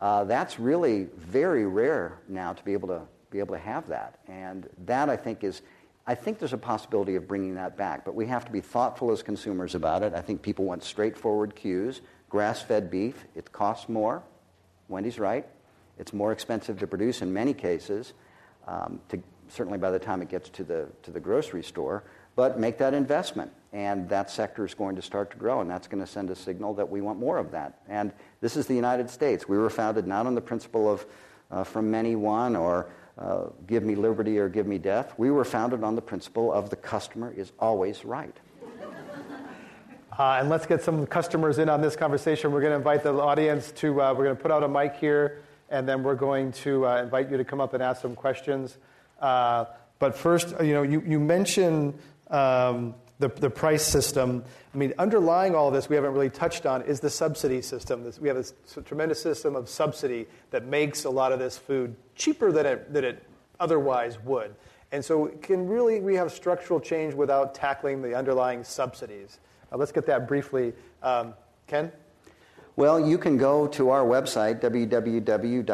[0.00, 4.18] Uh, that's really very rare now to be able to be able to have that.
[4.28, 5.60] And that, I think, is
[6.06, 9.10] I think there's a possibility of bringing that back, but we have to be thoughtful
[9.10, 10.12] as consumers about it.
[10.14, 12.02] I think people want straightforward cues.
[12.28, 14.22] Grass fed beef, it costs more.
[14.88, 15.46] Whendee's right.
[15.98, 18.12] It's more expensive to produce in many cases,
[18.66, 22.04] um, to, certainly by the time it gets to the, to the grocery store.
[22.36, 25.86] But make that investment, and that sector is going to start to grow, and that's
[25.86, 27.78] going to send a signal that we want more of that.
[27.88, 29.48] And this is the United States.
[29.48, 31.06] We were founded not on the principle of
[31.50, 35.14] uh, from many one or uh, give me liberty or give me death.
[35.16, 38.36] We were founded on the principle of the customer is always right.
[40.16, 42.52] Uh, and let's get some customers in on this conversation.
[42.52, 44.94] We're going to invite the audience to, uh, we're going to put out a mic
[44.94, 48.14] here, and then we're going to uh, invite you to come up and ask some
[48.14, 48.78] questions.
[49.20, 49.64] Uh,
[49.98, 51.98] but first, you know, you, you mentioned
[52.30, 54.44] um, the, the price system.
[54.72, 58.10] I mean, underlying all this, we haven't really touched on, is the subsidy system.
[58.20, 58.44] We have a
[58.82, 63.04] tremendous system of subsidy that makes a lot of this food cheaper than it, than
[63.04, 63.26] it
[63.60, 64.54] otherwise would.
[64.92, 69.40] And so, can really we have structural change without tackling the underlying subsidies?
[69.72, 70.72] Uh, let's get that briefly.
[71.02, 71.34] Um,
[71.66, 71.90] Ken?
[72.76, 75.64] Well, you can go to our website, www.ewg.org,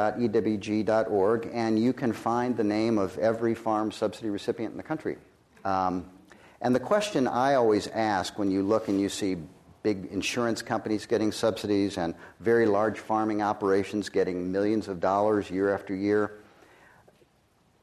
[1.53, 5.17] and you can find the name of every farm subsidy recipient in the country.
[5.65, 6.05] Um,
[6.61, 9.37] and the question I always ask when you look and you see
[9.83, 15.73] big insurance companies getting subsidies and very large farming operations getting millions of dollars year
[15.73, 16.33] after year,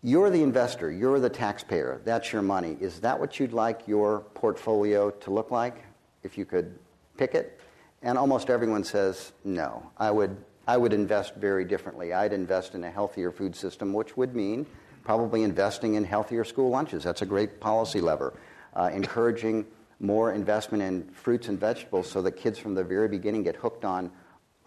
[0.03, 2.77] you're the investor, you're the taxpayer, that's your money.
[2.79, 5.83] Is that what you'd like your portfolio to look like
[6.23, 6.77] if you could
[7.17, 7.59] pick it?
[8.03, 9.89] And almost everyone says no.
[9.97, 12.13] I would, I would invest very differently.
[12.13, 14.67] I'd invest in a healthier food system, which would mean
[15.03, 17.03] probably investing in healthier school lunches.
[17.03, 18.33] That's a great policy lever
[18.77, 19.65] uh, encouraging
[19.99, 23.83] more investment in fruits and vegetables so that kids from the very beginning get hooked
[23.83, 24.11] on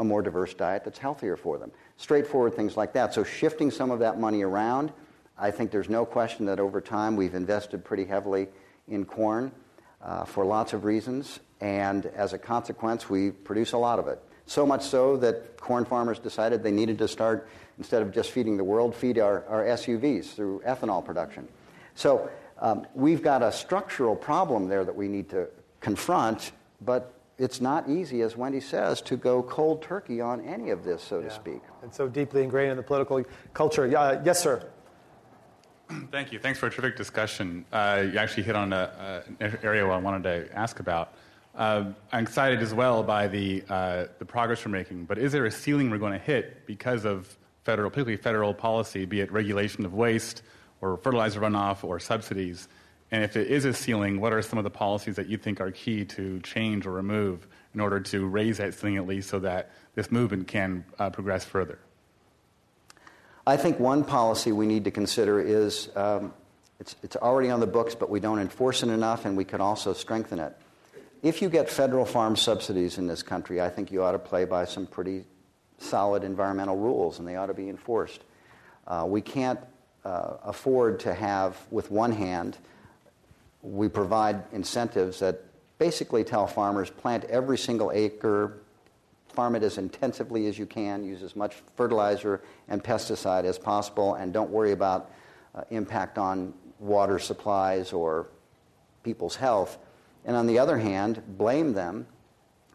[0.01, 1.71] a more diverse diet that's healthier for them.
[1.97, 3.15] Straightforward things like that.
[3.15, 4.93] So, shifting some of that money around,
[5.39, 8.49] I think there's no question that over time we've invested pretty heavily
[8.89, 9.53] in corn
[10.03, 14.21] uh, for lots of reasons, and as a consequence, we produce a lot of it.
[14.47, 17.49] So much so that corn farmers decided they needed to start,
[17.79, 21.47] instead of just feeding the world, feed our, our SUVs through ethanol production.
[21.95, 22.31] So,
[22.61, 25.49] um, we've got a structural problem there that we need to
[25.81, 30.85] confront, but it's not easy, as Whendee says, to go cold turkey on any of
[30.85, 31.29] this, so yeah.
[31.29, 31.63] to speak.
[31.83, 33.87] And so deeply ingrained in the political culture.
[33.87, 34.63] Yeah, yes, sir.
[36.11, 36.39] Thank you.
[36.39, 37.65] Thanks for a terrific discussion.
[37.73, 41.15] Uh, you actually hit on a, an area I wanted to ask about.
[41.55, 45.47] Uh, I'm excited as well by the, uh, the progress we're making, but is there
[45.47, 49.85] a ceiling we're going to hit because of federal, particularly federal policy, be it regulation
[49.85, 50.43] of waste,
[50.81, 52.68] or fertilizer runoff or subsidies?
[53.11, 55.61] And if it is a ceiling, what are some of the policies that you think
[55.61, 59.41] are key to change or remove in order to raise that ceiling at least so
[59.41, 61.78] that this movement can uh, progress further?
[63.47, 66.33] I think one policy we need to consider is um,
[66.78, 69.61] it's, it's already on the books, but we don't enforce it enough, and we could
[69.61, 70.57] also strengthen it.
[71.22, 74.45] If you get federal farm subsidies in this country, I think you ought to play
[74.45, 75.24] by some pretty
[75.78, 78.22] solid environmental rules, and they ought to be enforced.
[78.87, 79.59] Uh, we can't
[80.05, 82.57] uh, afford to have with one hand.
[83.63, 85.45] We provide incentives that
[85.79, 88.63] basically tell farmers plant every single acre,
[89.29, 94.15] farm it as intensively as you can, use as much fertilizer and pesticide as possible,
[94.15, 95.11] and don't worry about
[95.55, 98.29] uh, impact on water supplies or
[99.03, 99.79] people's health.
[100.25, 102.07] And on the other hand, blame them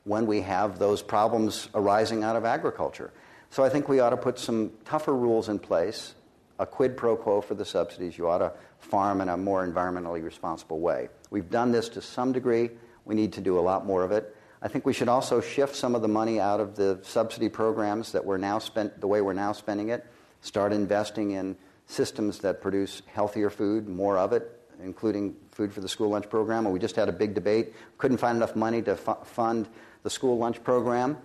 [0.04, 3.12] when we have those problems arising out of agriculture.
[3.50, 6.14] So I think we ought to put some tougher rules in place
[6.60, 8.18] a quid pro quo for the subsidies.
[8.18, 11.10] You ought to farm in a more environmentally responsible way.
[11.30, 12.70] We've done this to some degree.
[13.06, 14.36] We need to do a lot more of it.
[14.62, 18.12] I think we should also shift some of the money out of the subsidy programs
[18.14, 20.06] that we're now spent the way we're now spending it.
[20.42, 25.88] Start investing in systems that produce healthier food, more of it, including food for the
[25.88, 26.66] school lunch program.
[26.66, 27.74] And we just had a big debate.
[27.98, 29.68] Couldn't find enough money to fu- fund
[30.04, 31.18] the school lunch program,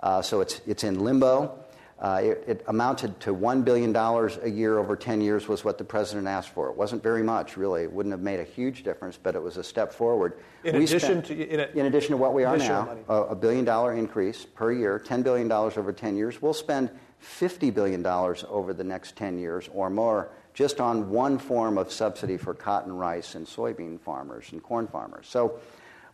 [0.00, 1.63] uh, so it's it's in limbo.
[2.04, 5.84] Uh, it, it, amounted to $1 billion a year over 10 years was what the
[5.84, 6.68] president asked for.
[6.68, 7.84] It wasn't very much, really.
[7.84, 10.34] It wouldn't have made a huge difference, but it was a step forward.
[10.64, 13.34] In, addition, spent, to, in, a, in addition to what we are now, a, a,
[13.34, 16.42] billion dollar increase per year, $10 billion over 10 years.
[16.42, 16.90] We'll spend
[17.22, 22.36] $50 billion over the next 10 years or more just on one form of subsidy
[22.36, 25.26] for cotton, rice, and soybean farmers and corn farmers.
[25.26, 25.58] So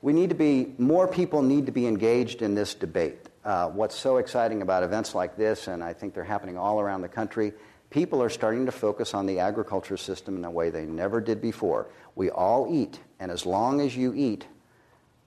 [0.03, 3.27] we need to be, more people need to be engaged in this debate.
[3.45, 7.01] Uh, what's so exciting about events like this, and I think they're happening all around
[7.01, 7.53] the country,
[7.89, 11.41] people are starting to focus on the agriculture system in a way they never did
[11.41, 11.89] before.
[12.15, 14.47] We all eat, and as long as you eat,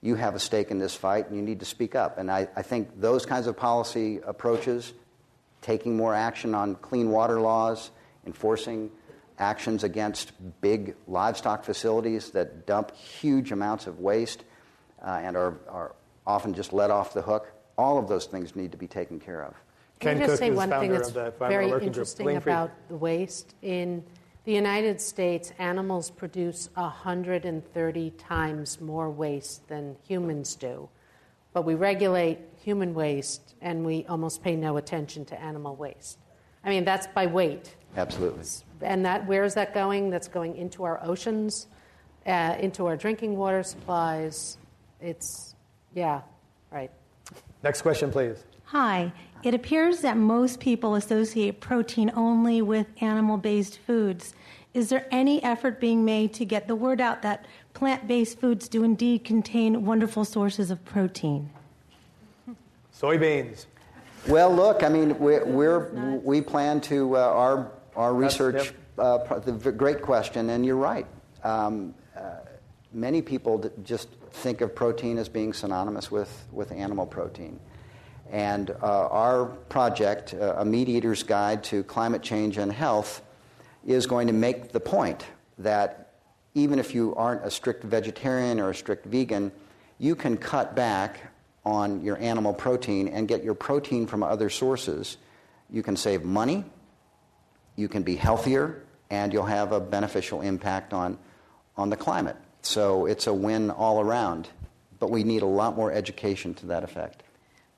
[0.00, 2.18] you have a stake in this fight and you need to speak up.
[2.18, 4.92] And I, I think those kinds of policy approaches,
[5.62, 7.90] taking more action on clean water laws,
[8.26, 8.90] enforcing
[9.38, 14.44] actions against big livestock facilities that dump huge amounts of waste
[15.02, 15.94] uh, and are, are
[16.26, 17.50] often just let off the hook.
[17.76, 19.54] All of those things need to be taken care of.
[20.00, 21.66] Can Ken I just Cook say is one thing founder that's of the Environmental very
[21.66, 21.86] Working Group.
[21.86, 23.54] interesting about the waste?
[23.62, 24.04] In
[24.44, 30.88] the United States, animals produce 130 times more waste than humans do.
[31.52, 36.18] But we regulate human waste and we almost pay no attention to animal waste.
[36.64, 37.74] I mean, that's by weight.
[37.96, 38.44] Absolutely.
[38.82, 40.10] And that, where is that going?
[40.10, 41.68] That's going into our oceans,
[42.26, 44.58] uh, into our drinking water supplies.
[45.00, 45.54] It's,
[45.94, 46.22] yeah,
[46.70, 46.90] right.
[47.64, 48.44] Next question, please.
[48.66, 49.10] Hi.
[49.42, 54.34] It appears that most people associate protein only with animal based foods.
[54.74, 58.68] Is there any effort being made to get the word out that plant based foods
[58.68, 61.48] do indeed contain wonderful sources of protein?
[62.94, 63.64] Soybeans.
[64.28, 68.66] Well, look, I mean, we're, we're we plan to uh, our our research.
[68.66, 68.74] yep.
[68.96, 71.06] Uh, the great question, and you're right.
[71.42, 72.36] Um, uh,
[72.92, 77.58] many people just think of protein as being synonymous with with animal protein,
[78.30, 83.22] and uh, our project, uh, a meat eater's guide to climate change and health,
[83.86, 85.24] is going to make the point
[85.58, 86.14] that
[86.54, 89.52] even if you aren't a strict vegetarian or a strict vegan,
[89.98, 91.20] you can cut back
[91.64, 95.16] on your animal protein and get your protein from other sources.
[95.70, 96.64] You can save money,
[97.76, 101.18] you can be healthier, and you'll have a beneficial impact on,
[101.76, 102.36] on the climate.
[102.64, 104.48] So it's a win all around.
[104.98, 107.24] But we need a lot more education to that effect.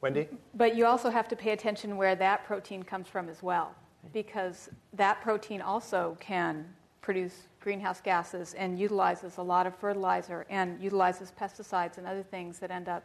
[0.03, 0.29] Whendee?
[0.55, 3.75] But you also have to pay attention where that protein comes from as well,
[4.13, 6.67] because that protein also can
[7.01, 12.59] produce greenhouse gases and utilizes a lot of fertilizer and utilizes pesticides and other things
[12.61, 13.03] that end up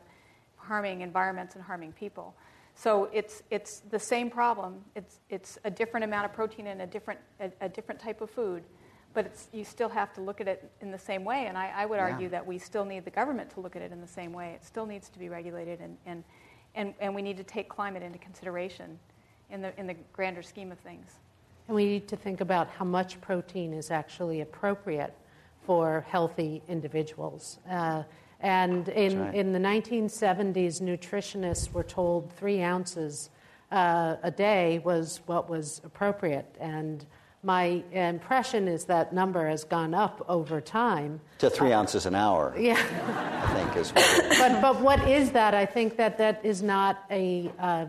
[0.57, 2.35] harming environments and harming people.
[2.75, 4.83] So it's, it's the same problem.
[4.95, 8.29] It's, it's a different amount of protein in a different, a, a different type of
[8.29, 8.63] food,
[9.13, 11.45] but it's, you still have to look at it in the same way.
[11.47, 12.09] And I, I would Yeah.
[12.11, 14.51] argue that we still need the government to look at it in the same way.
[14.53, 16.23] It still needs to be regulated, and, and,
[16.75, 18.97] and, and we need to take climate into consideration
[19.49, 21.19] in the, in the grander scheme of things.
[21.67, 25.13] And we need to think about how much protein is actually appropriate
[25.63, 27.59] for healthy individuals.
[27.69, 28.03] Uh,
[28.39, 29.35] and in, right.
[29.35, 33.29] in the 1970s, nutritionists were told three ounces
[33.71, 36.55] uh, a day was what was appropriate.
[36.59, 37.05] And
[37.43, 41.19] my impression is that number has gone up over time.
[41.39, 42.77] To three ounces an hour, Yeah.
[43.43, 43.91] I think is.
[43.91, 45.53] but, but what is that?
[45.53, 47.51] I think that that is not a.
[47.59, 47.85] Uh,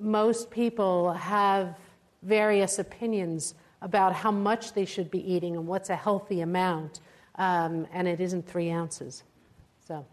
[0.00, 1.76] most people have
[2.22, 7.00] various opinions about how much they should be eating and what's a healthy amount,
[7.36, 9.22] um, and it isn't three ounces.
[9.86, 10.04] So,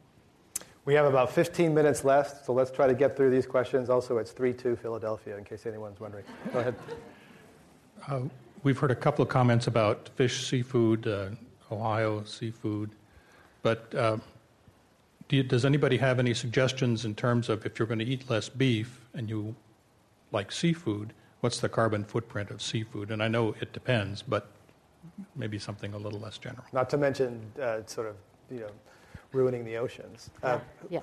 [0.85, 3.89] We have about 15 minutes left, so let's try to get through these questions.
[3.89, 6.25] Also, it's 3 2 Philadelphia, in case anyone's wondering.
[6.53, 6.75] Go ahead.
[8.63, 11.29] We've heard a couple of comments about fish, seafood, uh,
[11.71, 12.91] Ohio seafood,
[13.63, 14.17] but uh,
[15.27, 18.29] do you, does anybody have any suggestions in terms of if you're going to eat
[18.29, 19.55] less beef and you
[20.31, 23.09] like seafood, what's the carbon footprint of seafood?
[23.09, 24.47] And I know it depends, but
[25.35, 26.63] maybe something a little less general.
[26.71, 28.15] Not to mention, uh, sort of,
[28.51, 28.71] you know,
[29.31, 30.29] ruining the oceans.
[30.43, 30.59] Uh,
[30.89, 30.99] yeah.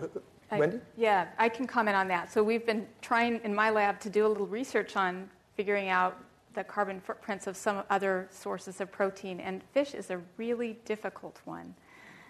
[0.51, 0.81] I- Whendee?
[0.97, 2.33] yeah, I can comment on that.
[2.33, 6.17] So we've been trying in my lab to do a little research on figuring out
[6.59, 11.41] the carbon footprints of some other sources of protein, and fish is a really difficult
[11.45, 11.73] one.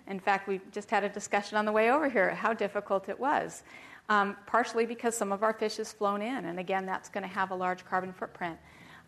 [0.06, 3.18] In fact, we just had a discussion on the way over here how difficult it
[3.18, 3.62] was.
[4.10, 7.28] Um, partially because some of our fish is flown in, and again, that's going to
[7.28, 8.58] have a large carbon footprint.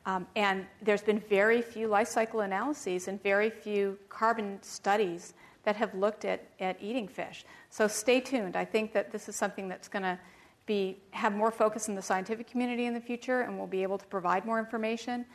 [0.07, 5.77] Um, and there's been very few life cycle analyses and very few carbon studies that
[5.77, 7.45] have looked at, at eating fish.
[7.69, 8.57] So stay tuned.
[8.57, 10.19] I think that this is something that's going to
[10.71, 13.99] be have more focus in the scientific community in the future, and we'll be able
[13.99, 15.27] to provide more information.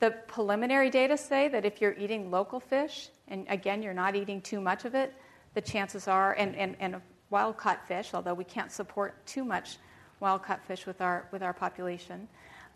[0.00, 4.42] The preliminary data say that if you're eating local fish, and again, you're not eating
[4.42, 5.14] too much of it,
[5.54, 6.96] the chances are, and, and, and
[7.30, 9.78] wild caught fish, although we can't support too much
[10.20, 12.28] wild caught fish with our, with our population,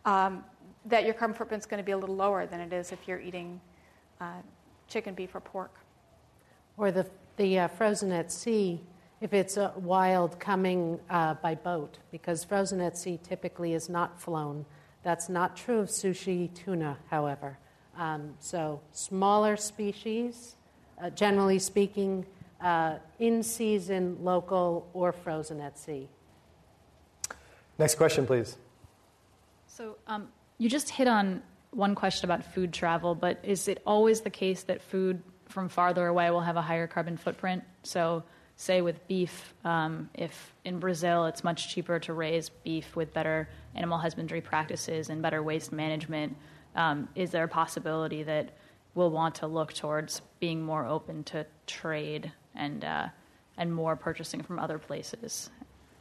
[0.07, 0.43] um,
[0.87, 3.07] that your carbon footprint is going to be a little lower than it is if
[3.07, 3.61] you're eating
[4.23, 4.41] uh,
[4.87, 5.75] chicken, beef, or pork.
[6.79, 7.07] Or the,
[7.37, 8.81] the uh, frozen at sea,
[9.21, 14.21] if it's uh, wild coming uh, by boat, because frozen at sea typically is not
[14.21, 14.64] flown.
[15.03, 17.59] That's not true of sushi tuna, however.
[17.97, 20.55] Um, so, smaller species,
[21.03, 22.27] uh, generally speaking,
[22.61, 26.09] uh, in season, local, or frozen at sea.
[27.79, 28.57] Next question, please.
[29.66, 34.23] So um, you just hit on one question about food travel, but is it always
[34.23, 37.62] the case that food from farther away will have a higher carbon footprint?
[37.85, 38.25] So
[38.59, 43.49] say with beef, um, if in Brazil it's much cheaper to raise beef with better
[43.77, 46.37] animal husbandry practices and better waste management,
[46.75, 48.51] um, is there a possibility that
[48.95, 53.07] we'll want to look towards being more open to trade and uh,
[53.57, 55.51] and more purchasing from other places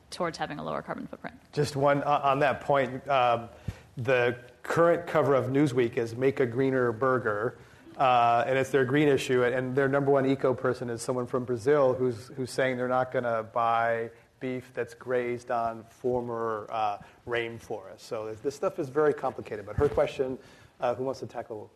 [0.10, 1.36] towards having a lower carbon footprint?
[1.53, 3.08] Just one uh, on that point.
[3.08, 3.49] Um,
[3.97, 7.60] the current cover of Newsweek is "Make a Greener Burger."
[7.98, 11.43] Uh, and it's their green issue, and their number one eco person is someone from
[11.43, 16.98] Brazil who's, who's saying they're not going to buy beef that's grazed on former uh,
[17.28, 18.02] rainforests.
[18.02, 19.66] So this stuff is very complicated.
[19.66, 20.38] But her question,
[20.80, 21.72] uh, who wants to tackle?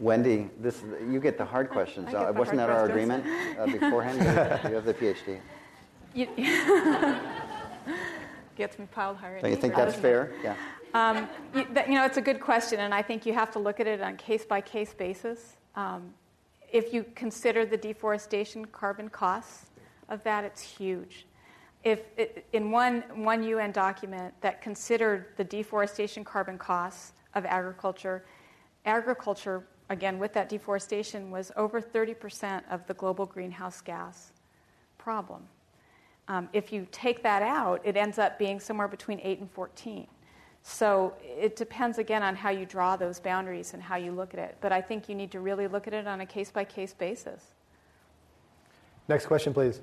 [0.00, 2.14] Whendee, this you get the hard questions.
[2.14, 3.24] Uh, wasn't that our agreement
[3.58, 4.18] uh, beforehand?
[4.68, 5.40] you have the PhD.
[6.14, 6.28] You,
[8.56, 9.40] gets me piled higher.
[9.40, 10.32] Do you think that's fair?
[10.44, 10.54] Yeah.
[10.94, 13.80] Um, you, you, know, it's a good question, and I think you have to look
[13.80, 15.56] at it on case by case basis.
[15.74, 16.14] Um,
[16.72, 19.66] if you consider the deforestation carbon costs
[20.08, 21.26] of that, it's huge.
[21.84, 28.24] If it, in one, one UN document that considered the deforestation carbon costs of agriculture,
[28.84, 34.32] agriculture, again, with that deforestation, was over 30% of the global greenhouse gas
[34.96, 35.42] problem.
[36.26, 40.06] Um, if you take that out, it ends up being somewhere between 8 and 14.
[40.62, 44.40] So it depends again on how you draw those boundaries and how you look at
[44.40, 44.56] it.
[44.60, 46.92] But I think you need to really look at it on a case by case
[46.92, 47.54] basis.
[49.08, 49.80] Next question, please.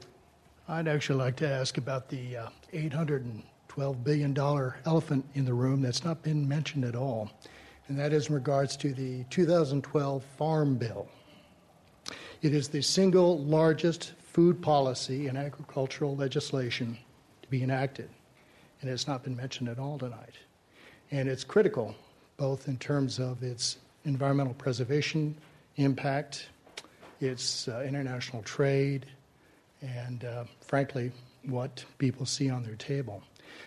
[0.68, 4.38] I'd actually like to ask about the uh, $812 billion
[4.86, 7.32] elephant in the room that's not been mentioned at all,
[7.88, 11.08] and that is in regards to the 2012 Farm Bill.
[12.42, 16.98] It is the single largest food policy and agricultural legislation
[17.42, 18.10] to be enacted,
[18.82, 20.36] and it's not been mentioned at all tonight.
[21.12, 21.96] And it's critical,
[22.38, 25.36] both in terms of its environmental preservation
[25.78, 26.48] impact,
[27.22, 29.06] its uh, international trade,
[29.82, 31.12] and uh, frankly,
[31.44, 33.22] what people see on their table.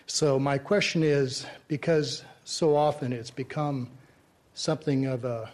[0.05, 3.89] So, my question is because so often it's become
[4.53, 5.49] something of a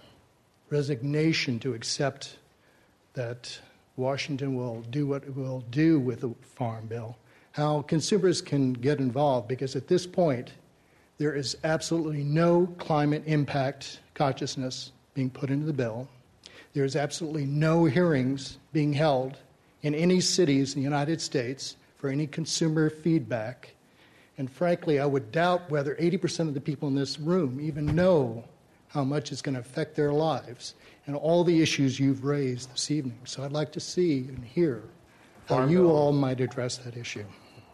[0.69, 2.38] resignation to accept
[3.13, 3.59] that
[3.97, 7.17] Washington will do what it will do with the Farm Bill,
[7.51, 10.51] how consumers can get involved, because at this point,
[11.18, 16.07] there is absolutely no climate impact consciousness being put into the bill.
[16.74, 19.38] There is absolutely no hearings being held
[19.82, 23.74] in any cities in the United States for any consumer feedback.
[24.38, 28.43] And frankly, I would doubt whether 80% of the people in this room even know
[28.89, 30.74] how much it's going to affect their lives
[31.07, 33.20] and all the issues you've raised this evening.
[33.24, 34.84] So I'd like to see and hear
[35.47, 37.26] how you all might address that issue.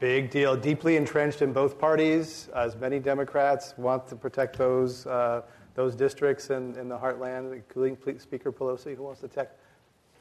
[0.02, 0.56] Big deal.
[0.56, 5.44] Deeply entrenched in both parties, as many Democrats want to protect those, uh,
[5.76, 9.56] those districts in, in the heartland, including Speaker Pelosi, who wants to tech.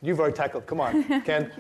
[0.02, 0.66] You've already tackled.
[0.66, 1.50] Come on, Ken.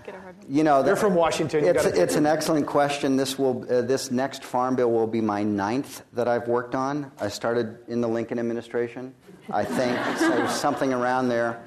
[0.46, 1.64] you know, they're from Washington.
[1.64, 3.16] It's, it's an excellent question.
[3.16, 7.10] This will uh, this next farm bill will be my ninth that I've worked on.
[7.20, 9.14] I started in the Lincoln administration,
[9.50, 11.62] I think, so something around there.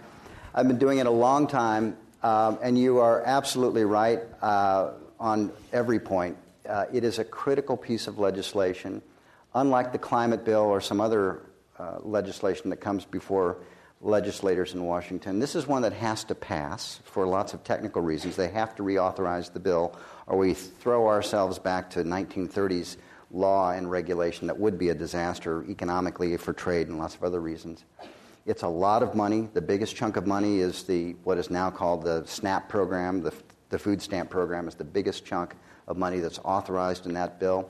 [0.53, 5.51] I've been doing it a long time, um, and you are absolutely right uh, on
[5.71, 6.37] every point.
[6.67, 9.01] Uh, it is a critical piece of legislation.
[9.53, 11.41] Unlike the climate bill or some other
[11.77, 13.57] uh, legislation that comes before
[14.01, 18.35] legislators in Washington, this is one that has to pass for lots of technical reasons.
[18.35, 19.97] They have to reauthorize the bill,
[20.27, 22.97] or we throw ourselves back to 1930s
[23.31, 27.41] law and regulation that would be a disaster economically for trade and lots of other
[27.41, 27.83] reasons.
[28.45, 29.49] It's a lot of money.
[29.53, 33.21] The biggest chunk of money is the what is now called the SNAP program.
[33.21, 33.33] The,
[33.69, 35.55] the food stamp program is the biggest chunk
[35.87, 37.69] of money that's authorized in that bill.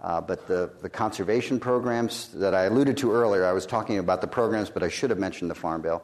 [0.00, 4.20] Uh, but the, the conservation programs that I alluded to earlier, I was talking about
[4.20, 6.02] the programs, but I should have mentioned the Farm Bill.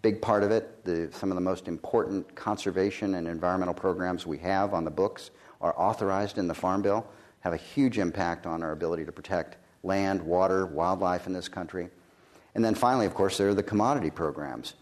[0.00, 4.38] Big part of it, the, some of the most important conservation and environmental programs we
[4.38, 5.30] have on the books
[5.60, 7.06] are authorized in the Farm Bill,
[7.40, 11.88] have a huge impact on our ability to protect land, water, wildlife in this country.
[12.54, 14.74] And then finally, of course, there are the commodity programs.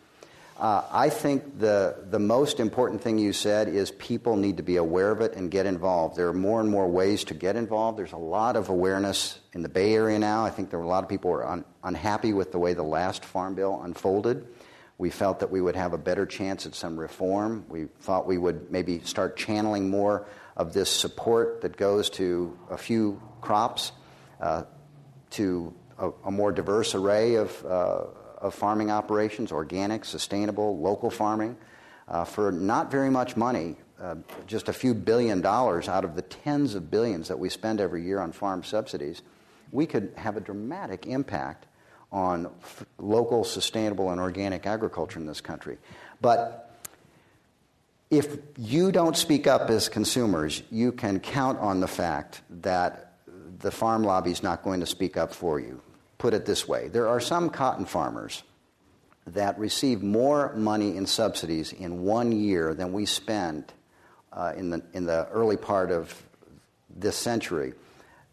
[0.61, 4.77] Uh, I think the, the most important thing you said is people need to be
[4.77, 6.17] aware of it and get involved.
[6.17, 7.99] There are more and more ways to get involved.
[7.99, 10.45] There's a lot of awareness in the Bay Area now.
[10.45, 12.75] I think there were a lot of people who are un- unhappy with the way
[12.75, 14.49] the last Farm Bill unfolded.
[14.99, 17.65] We felt that we would have a better chance at some reform.
[17.71, 20.27] We thought we would maybe start channeling more
[20.59, 23.93] of this support that goes to a few crops
[24.43, 24.65] uh,
[25.31, 27.65] to a, a, more diverse array of.
[27.65, 28.03] Uh,
[28.41, 31.57] of farming operations, organic, sustainable, local farming,
[32.09, 34.17] uh, for not very much money, uh,
[34.47, 38.03] just a few billion dollars out of the tens of billions that we spend every
[38.03, 39.23] year on farm subsidies,
[39.73, 41.67] we could have a dramatic impact
[42.11, 42.51] on
[42.99, 45.79] local, sustainable, and organic agriculture in this country.
[46.21, 46.71] But
[48.11, 53.13] if you don't speak up as consumers, you can count on the fact that
[53.61, 55.81] the farm lobby is not going to speak up for you.
[56.21, 58.43] Put it this way there are some cotton farmers
[59.27, 63.73] that receive more money in subsidies in one year than we spend
[64.31, 66.15] uh, in, the, in the early part of
[66.95, 67.73] this century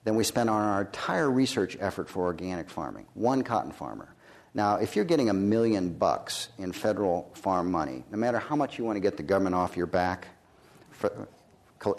[0.03, 3.05] than we spend on our entire research effort for organic farming.
[3.13, 4.13] One cotton farmer.
[4.53, 8.77] Now, if you're getting a million bucks in federal farm money, no matter how much
[8.77, 10.27] you want to get the government off your back
[10.91, 11.29] for,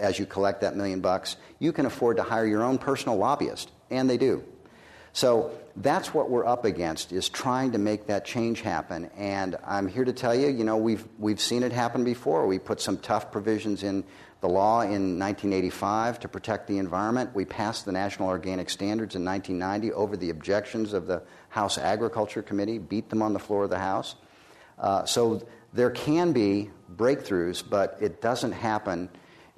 [0.00, 3.70] as you collect that million bucks, you can afford to hire your own personal lobbyist,
[3.90, 4.44] and they do.
[5.18, 9.10] So that's what we're up against is trying to make that change happen.
[9.16, 12.46] And I'm here to tell you, you know, we've we've seen it happen before.
[12.46, 14.04] We put some tough provisions in
[14.42, 17.34] the law in 1985 to protect the environment.
[17.34, 22.40] We passed the National Organic Standards in 1990 over the objections of the House Agriculture
[22.40, 24.14] Committee, beat them on the floor of the House.
[24.78, 29.08] Uh, so there can be breakthroughs, but it doesn't happen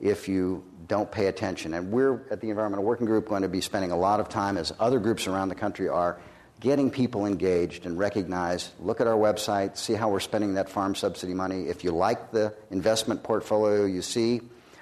[0.00, 1.72] if you don't pay attention.
[1.72, 4.56] And we're at the Environmental Working Group going to be spending a lot of time,
[4.56, 6.18] as other groups around the country are,
[6.58, 10.96] getting people engaged and recognize look at our website, see how we're spending that farm
[10.96, 11.68] subsidy money.
[11.68, 14.40] If you like the investment portfolio you see,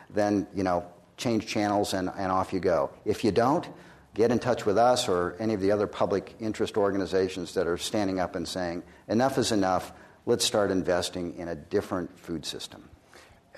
[0.09, 0.87] then you know
[1.19, 2.91] change channels and, and off you go.
[3.05, 3.69] If you don't,
[4.15, 7.77] get in touch with us or any of the other public interest organizations that are
[7.77, 9.93] standing up and saying, enough is enough,
[10.25, 12.89] let's start investing in a different food system.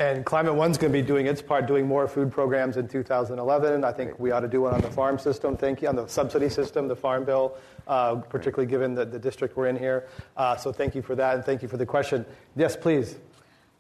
[0.01, 3.85] And Climate One's going to be doing its part, doing more food programs in 2011.
[3.85, 6.07] I think we ought to do one on the farm system, thank you, on the
[6.07, 10.09] subsidy system, the farm bill, uh, particularly given the, the district we're in here.
[10.39, 12.25] Uh, so thank you for that, and thank you for the question.
[12.57, 13.19] Yes, please.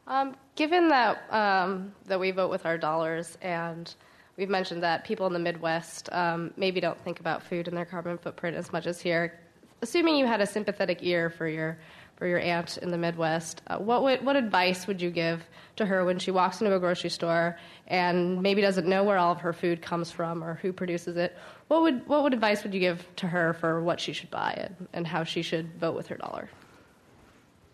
[0.07, 3.95] Um, given that, um, that we vote with our dollars and
[4.37, 7.85] We've mentioned that people in the Midwest um, maybe don't think about food and their
[7.85, 9.39] carbon footprint as much as here.
[9.83, 11.77] Assuming you had a sympathetic ear for your
[12.21, 15.43] for your aunt in the Midwest, uh, what would, what advice would you give
[15.77, 17.57] to her when she walks into a grocery store
[17.87, 21.35] and maybe doesn't know where all of her food comes from or who produces it?
[21.68, 24.53] What would what would advice would you give to her for what she should buy
[24.53, 26.51] and, and how she should vote with her dollar?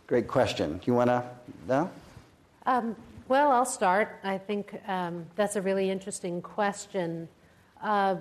[0.06, 0.80] Great question.
[0.84, 1.24] You want to
[1.66, 1.90] know?
[2.66, 2.94] Um,
[3.26, 4.20] well, I'll start.
[4.22, 7.28] I think um, that's a really interesting question.
[7.82, 8.14] Uh,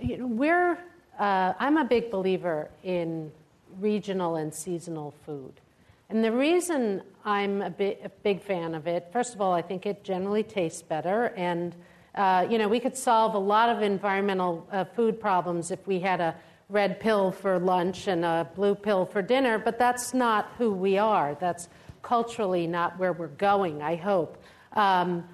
[0.00, 0.78] you know, we're,
[1.16, 3.30] uh, I'm a big believer in
[3.80, 5.60] regional and seasonal food.
[6.10, 9.62] And the reason I'm a, bi- a big fan of it, first of all, I
[9.62, 11.32] think it generally tastes better.
[11.36, 11.74] And,
[12.14, 16.00] uh, you know, we could solve a lot of environmental uh, food problems if we
[16.00, 16.34] had a
[16.68, 20.98] red pill for lunch and a blue pill for dinner, but that's not who we
[20.98, 21.36] are.
[21.40, 21.68] That's
[22.02, 24.42] culturally not where we're going, I hope.
[24.72, 25.24] Um,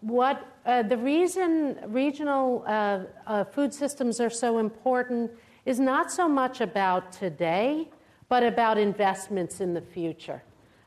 [0.00, 5.30] what uh, the reason regional uh, uh, food systems are so important
[5.66, 7.88] is not so much about today,
[8.28, 10.42] but about investments in the future.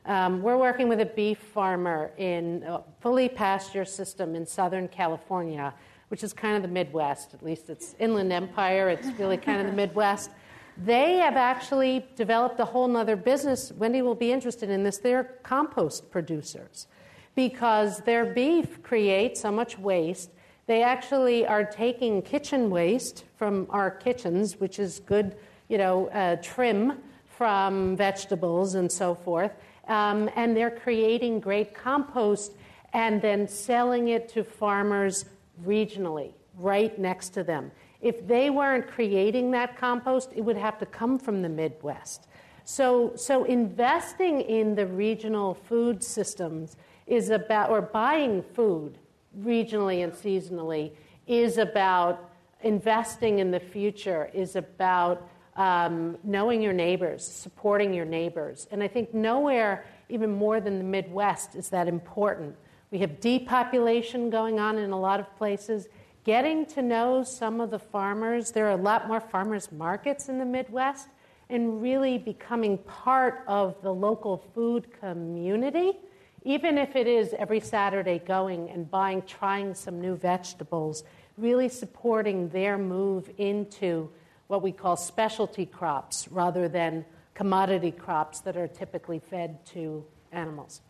[0.06, 5.74] Um, we're working with a beef farmer in a fully pasture system in Southern California,
[6.08, 7.34] which is kind of the Midwest.
[7.34, 8.88] At least it's Inland Empire.
[8.88, 10.30] It's really kind of the Midwest.
[10.78, 13.70] They have actually developed a whole other business.
[13.70, 14.96] Whendee will be interested in this.
[14.96, 16.86] They're compost producers
[17.34, 20.30] because their beef creates so much waste.
[20.70, 25.34] They actually are taking kitchen waste from our kitchens, which is good,
[25.66, 29.50] you know, uh, trim from vegetables and so forth,
[29.88, 32.52] um, and they're creating great compost
[32.92, 35.24] and then selling it to farmers
[35.66, 37.72] regionally, right next to them.
[38.00, 42.28] If they weren't creating that compost, it would have to come from the Midwest.
[42.64, 46.76] So, so investing in the regional food systems
[47.08, 48.99] is about, or buying food
[49.38, 50.92] regionally and seasonally
[51.26, 52.30] is about
[52.62, 58.66] investing in the future, is about um, knowing your neighbors, supporting your neighbors.
[58.70, 62.56] And I think nowhere, even more than the Midwest, is that important.
[62.90, 65.88] We have depopulation going on in a lot of places
[66.24, 68.50] getting to know some of the farmers.
[68.50, 71.08] There are a lot more farmers markets in the Midwest,
[71.48, 75.98] and really becoming part of the local food community,
[76.42, 81.04] even if it is every Saturday going and buying, trying some new vegetables,
[81.36, 84.10] really supporting their move into
[84.46, 90.80] what we call specialty crops rather than commodity crops that are typically fed to animals.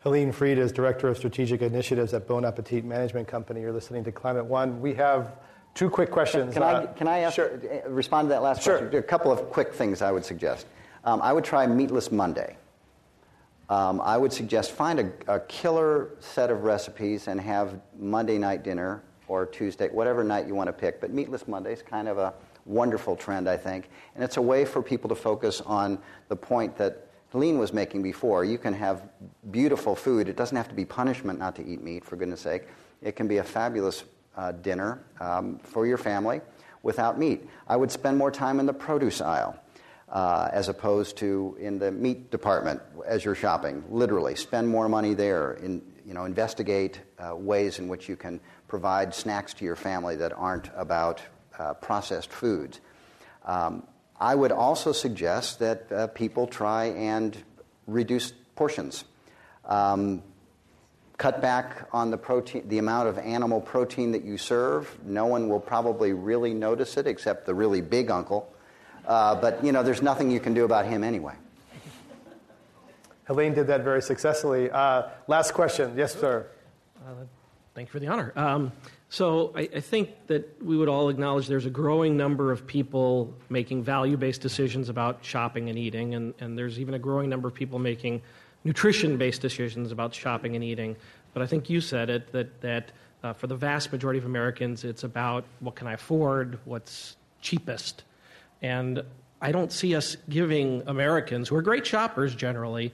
[0.00, 3.60] Helene Freed is Director of Strategic Initiatives at Bon Appetit Management Company.
[3.60, 4.80] You're listening to Climate One.
[4.80, 5.36] We have
[5.74, 6.54] two quick questions.
[6.54, 7.60] Can, can uh, I, can I ask, sure.
[7.84, 8.78] Uh, respond to that last sure.
[8.78, 8.98] question?
[8.98, 10.66] A couple of quick things I would suggest.
[11.04, 12.56] Um, I would try Meatless Monday.
[13.68, 18.62] Um, I would suggest find a, a, killer set of recipes and have Monday night
[18.62, 21.02] dinner or Tuesday, whatever night you want to pick.
[21.02, 22.32] But Meatless Monday is kind of a
[22.64, 23.90] wonderful trend, I think.
[24.14, 25.98] And it's a way for people to focus on
[26.28, 28.42] the point that Helene was making before.
[28.44, 29.06] You can have
[29.50, 30.28] beautiful food.
[30.28, 32.68] It doesn't have to be punishment not to eat meat, for goodness sake.
[33.02, 34.04] It can be a fabulous
[34.36, 36.40] uh, dinner um, for your family
[36.82, 37.46] without meat.
[37.66, 39.58] I would spend more time in the produce aisle.
[40.10, 43.84] Uh, as opposed to in the meat department as you're shopping.
[43.90, 45.52] Literally, spend more money there.
[45.52, 50.16] In, you know, investigate uh, ways in which you can provide snacks to your family
[50.16, 51.20] that aren't about
[51.58, 52.80] uh, processed foods.
[53.44, 53.86] Um,
[54.18, 57.36] I would also suggest that uh, people try and
[57.86, 59.04] reduce portions.
[59.66, 60.22] Um,
[61.18, 64.98] cut back on the protein, the amount of animal protein that you serve.
[65.04, 68.50] No one will probably really notice it except the really big uncle.
[69.08, 71.34] Uh, but you know, there's nothing you can do about him anyway.
[73.26, 74.70] Helene did that very successfully.
[74.70, 76.46] Uh, last question, yes, sir.
[76.98, 77.24] Uh,
[77.74, 78.32] thank you for the honor.
[78.36, 78.70] Um,
[79.08, 83.34] so I, I, think that we would all acknowledge there's a growing number of people
[83.48, 87.54] making value-based decisions about shopping and eating, and, and there's even a growing number of
[87.54, 88.20] people making
[88.64, 90.96] nutrition-based decisions about shopping and eating.
[91.32, 92.92] But I think you said it that that
[93.22, 98.04] uh, for the vast majority of Americans, it's about what can I afford, what's cheapest,
[98.62, 99.02] and
[99.40, 102.92] I don't see us giving Americans, who are great shoppers generally,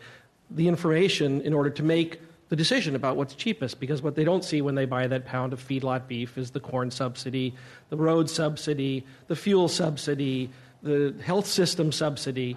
[0.50, 4.44] the information in order to make the decision about what's cheapest because what they don't
[4.44, 7.54] see when they buy that pound of feedlot beef is the corn subsidy,
[7.88, 10.50] the road subsidy, the fuel subsidy,
[10.82, 12.56] the health system subsidy.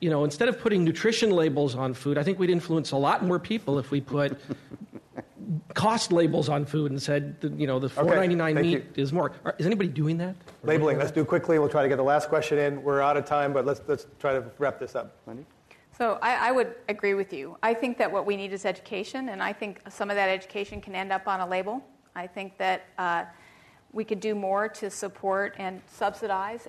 [0.00, 3.24] You know, instead of putting nutrition labels on food, I think we'd influence a lot
[3.24, 4.40] more people if we put
[5.74, 9.02] cost labels on food and said, you know, the 4.99 okay, meat you.
[9.02, 9.32] is more.
[9.58, 10.36] Is anybody doing that?
[10.62, 10.98] Labeling.
[10.98, 11.58] Let's do quickly.
[11.58, 12.82] We'll try to get the last question in.
[12.82, 15.16] We're out of time, but let's let's try to wrap this up.
[15.26, 15.44] Whendee?
[15.96, 17.56] So I, I would agree with you.
[17.60, 20.80] I think that what we need is education, and I think some of that education
[20.80, 21.82] can end up on a label.
[22.14, 23.24] I think that uh,
[23.92, 26.68] we could do more to support and subsidize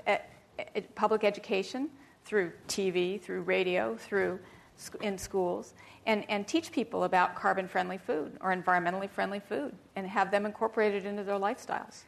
[0.95, 1.89] public education
[2.29, 4.37] through TV, through radio, through
[5.01, 5.73] in schools
[6.05, 10.45] and, and teach people about carbon friendly food or environmentally friendly food and have them
[10.45, 12.03] incorporated into their lifestyles.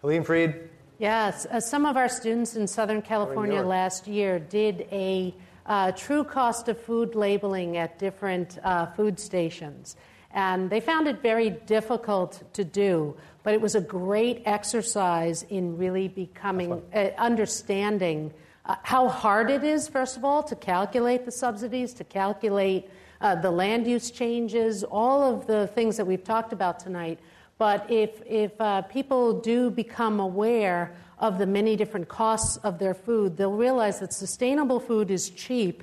[0.00, 0.54] Helene Freed?
[0.98, 5.34] Yes, uh, some of our students in Southern California last year did a
[5.66, 9.96] uh, true cost of food labeling at different uh, food stations.
[10.30, 15.76] And they found it very difficult to do, but it was a great exercise in
[15.76, 18.32] really becoming, uh, understanding
[18.66, 22.88] uh, how hard it is, first of all, to calculate the subsidies, to calculate
[23.20, 27.18] uh, the land use changes, all of the things that we've talked about tonight.
[27.58, 32.94] But if, if uh, people do become aware of the many different costs of their
[32.94, 35.82] food, they'll realize that sustainable food is cheap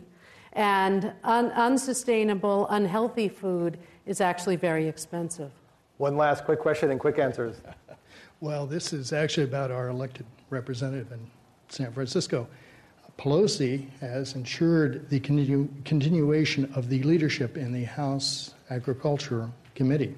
[0.54, 5.52] and un- unsustainable, unhealthy food is actually very expensive.
[5.98, 7.62] One last quick question and quick answers.
[8.42, 11.20] well, this is actually about our elected representative in
[11.70, 12.48] San Francisco.
[13.22, 20.16] Pelosi has ensured the continu- continuation of the leadership in the House Agriculture Committee.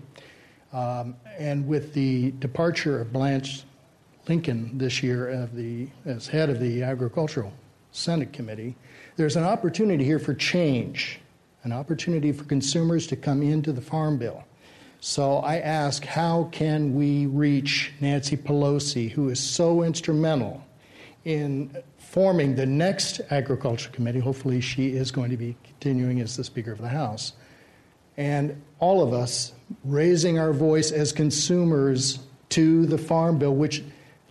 [0.72, 3.64] Um, and with the departure of Blanche
[4.30, 7.52] Lincoln this year of the, as head of the Agricultural
[7.92, 8.74] Senate Committee,
[9.18, 11.20] there's an opportunity here for change,
[11.64, 14.46] an opportunity for consumers to come into the Farm Bill.
[15.02, 20.64] So I ask, how can we reach Nancy Pelosi, who is so instrumental
[21.26, 21.76] in
[22.14, 24.20] forming the next Agriculture Committee.
[24.20, 27.34] Hopefully, she is going to be continuing as the Speaker of the House.
[28.18, 29.52] And all of us
[29.84, 33.84] raising our voice as consumers to the Farm Bill, which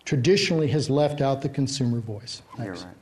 [0.04, 2.42] traditionally has left out the consumer voice.
[2.56, 2.82] Thanks.
[2.82, 2.96] You're right.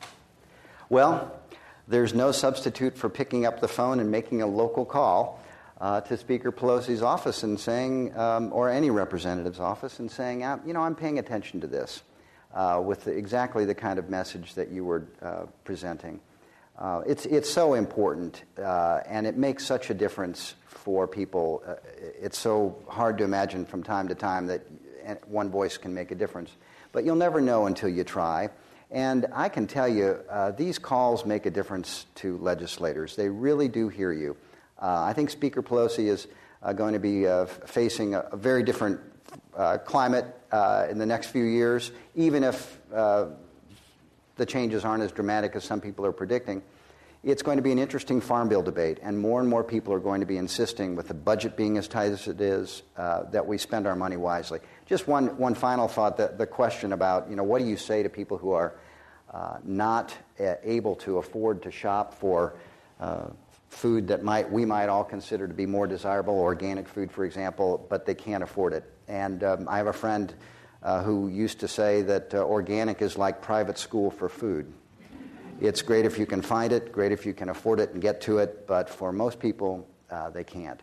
[0.88, 1.40] Well,
[1.86, 5.42] there's no substitute for picking up the phone and making a local call
[5.78, 10.58] uh, to Speaker Pelosi's office and saying, um, or any representative's office, and saying, uh,
[10.64, 12.02] you know, I'm paying attention to this
[12.54, 16.20] uh, with the, exactly the kind of message that you were uh, presenting.
[16.78, 21.62] Uh, it's, it's so important, uh, and it makes such a difference for people.
[21.66, 21.74] Uh,
[22.20, 24.62] it's so hard to imagine from time to time that
[25.28, 26.50] one voice can make a difference.
[26.92, 28.48] But you'll never know until you try.
[28.90, 33.14] And I can tell you, uh, these calls make a difference to legislators.
[33.14, 34.36] They really do hear you.
[34.82, 36.26] I think Speaker Pelosi is
[36.74, 37.26] going to be
[37.66, 38.98] facing a, a very different
[39.56, 43.26] uh, climate uh, in the next few years, even if uh,
[44.36, 46.62] the changes aren't as dramatic as some people are predicting.
[47.22, 50.00] It's going to be an interesting farm bill debate, and more and more people are
[50.00, 53.46] going to be insisting, with the budget being as tight as it is, uh, that
[53.46, 54.60] we spend our money wisely.
[54.86, 58.02] Just one, one final thought the, the question about, you know, what do you say
[58.02, 58.72] to people who are
[59.34, 62.54] uh, not able to afford to shop for
[63.00, 63.26] uh,
[63.68, 67.86] food that might, we might all consider to be more desirable, organic food, for example,
[67.90, 68.90] but they can't afford it?
[69.10, 70.32] And um, I have a friend
[70.84, 74.72] uh, who used to say that uh, organic is like private school for food.
[75.60, 78.20] It's great if you can find it, great if you can afford it and get
[78.22, 80.80] to it, but for most people, uh, they can't.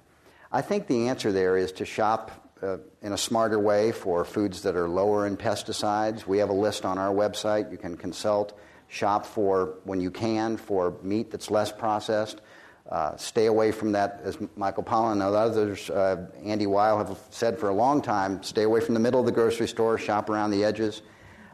[0.51, 4.63] I think the answer there is to shop uh, in a smarter way for foods
[4.63, 6.27] that are lower in pesticides.
[6.27, 7.71] We have a list on our website.
[7.71, 8.59] You can consult,
[8.89, 12.41] shop for, when you can, for meat that's less processed.
[12.89, 17.59] Uh, stay away from that, as Michael Pollan and others, uh, Andy Weil have said
[17.59, 20.51] for a long time, stay away from the middle of the grocery store, shop around
[20.51, 21.01] the edges.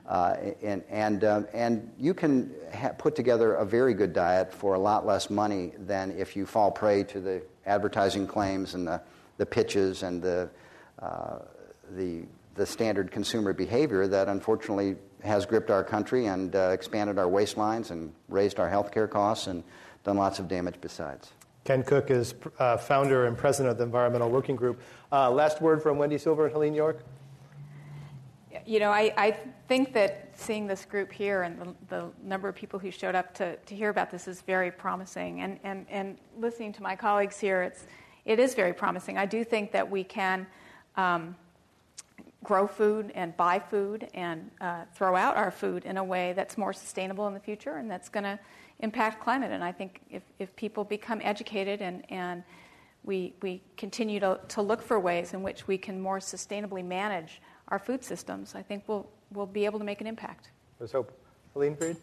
[0.08, 4.76] Uh, and, and, um, and you can ha- put together a very good diet for
[4.76, 9.02] a lot less money than if you fall prey to the advertising claims and the,
[9.38, 10.50] the pitches and the,
[11.02, 11.40] uh,
[11.96, 12.26] the,
[12.56, 17.90] the standard consumer behavior that unfortunately has gripped our country and uh, expanded our waistlines
[17.90, 19.64] and raised our health care costs and
[20.04, 21.32] done lots of damage besides.
[21.64, 24.82] Ken Cook is uh, founder and president of the Environmental Working Group.
[25.12, 27.04] Uh, last word from Whendee Silver and Helene York.
[28.66, 29.38] You know, I, I
[29.68, 33.34] think that seeing this group here and the, the, number of people who showed up
[33.36, 35.42] to, to hear about this is very promising.
[35.42, 37.86] And, and, and listening to my colleagues here, it's,
[38.26, 39.18] it is very promising.
[39.18, 40.48] I do think that we can
[40.96, 41.36] um,
[42.44, 46.58] grow food and buy food and uh, throw out our food in a way that's
[46.58, 48.40] more sustainable in the future and that's going to
[48.80, 49.52] impact climate.
[49.52, 52.44] And I think if, if people become educated and, and
[53.04, 57.42] we, we continue to, to look for ways in which we can more sustainably manage
[57.70, 60.50] our food systems, I think we'll, we'll be able to make an impact.
[60.80, 61.12] There's hope.
[61.54, 61.98] Helene Freed?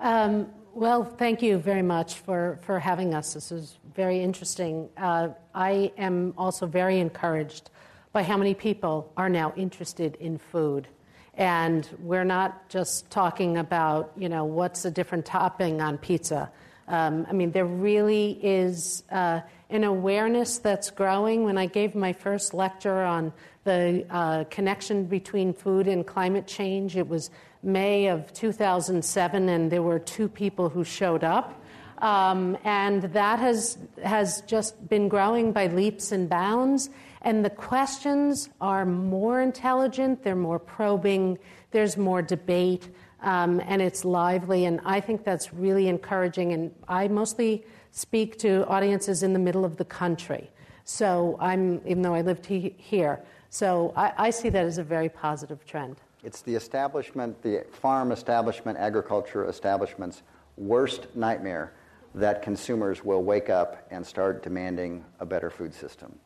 [0.00, 3.34] Um, well, thank you very much for, for having us.
[3.34, 4.88] This is very interesting.
[4.96, 7.70] Uh, I am also very encouraged
[8.12, 10.88] by how many people are now interested in food.
[11.36, 16.50] And we're not just talking about, you know, what's a different topping on pizza.
[16.86, 21.44] Um, I mean, there really is uh, an awareness that's growing.
[21.44, 23.32] When I gave my first lecture on
[23.64, 27.30] the uh, connection between food and climate change, it was
[27.62, 31.60] May of 2007, and there were two people who showed up.
[31.98, 36.90] Um, and that has, has just been growing by leaps and bounds.
[37.24, 41.38] And the questions are more intelligent, they're more probing,
[41.70, 42.90] there's more debate,
[43.22, 44.66] um, and it's lively.
[44.66, 46.52] And I think that's really encouraging.
[46.52, 50.50] And I mostly speak to audiences in the middle of the country.
[50.84, 54.84] So I'm, even though I lived he- here, so I, I see that as a
[54.84, 55.96] very positive trend.
[56.22, 60.22] It's the establishment, the farm establishment, agriculture establishment's
[60.56, 61.72] worst nightmare
[62.14, 66.18] that consumers will wake up and start demanding a better food system.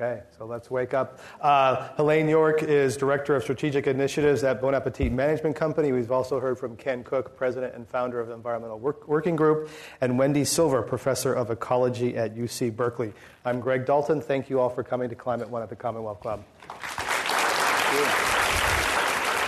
[0.00, 1.20] Okay, so let's wake up.
[1.42, 5.92] Uh, Helene York is Director of Strategic Initiatives at Bon Appetit Management Company.
[5.92, 9.68] We've also heard from Ken Cook, President and founder of the environmental Work- Working Group,
[10.00, 13.12] and Whendee Silver, Professor of Ecology at UC Berkeley.
[13.44, 14.22] I'm Greg Dalton.
[14.22, 16.42] Thank you all for coming to Climate One at the Commonwealth Club.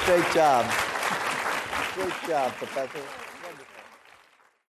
[0.05, 0.71] Great job.
[1.95, 3.32] Great job, Professor.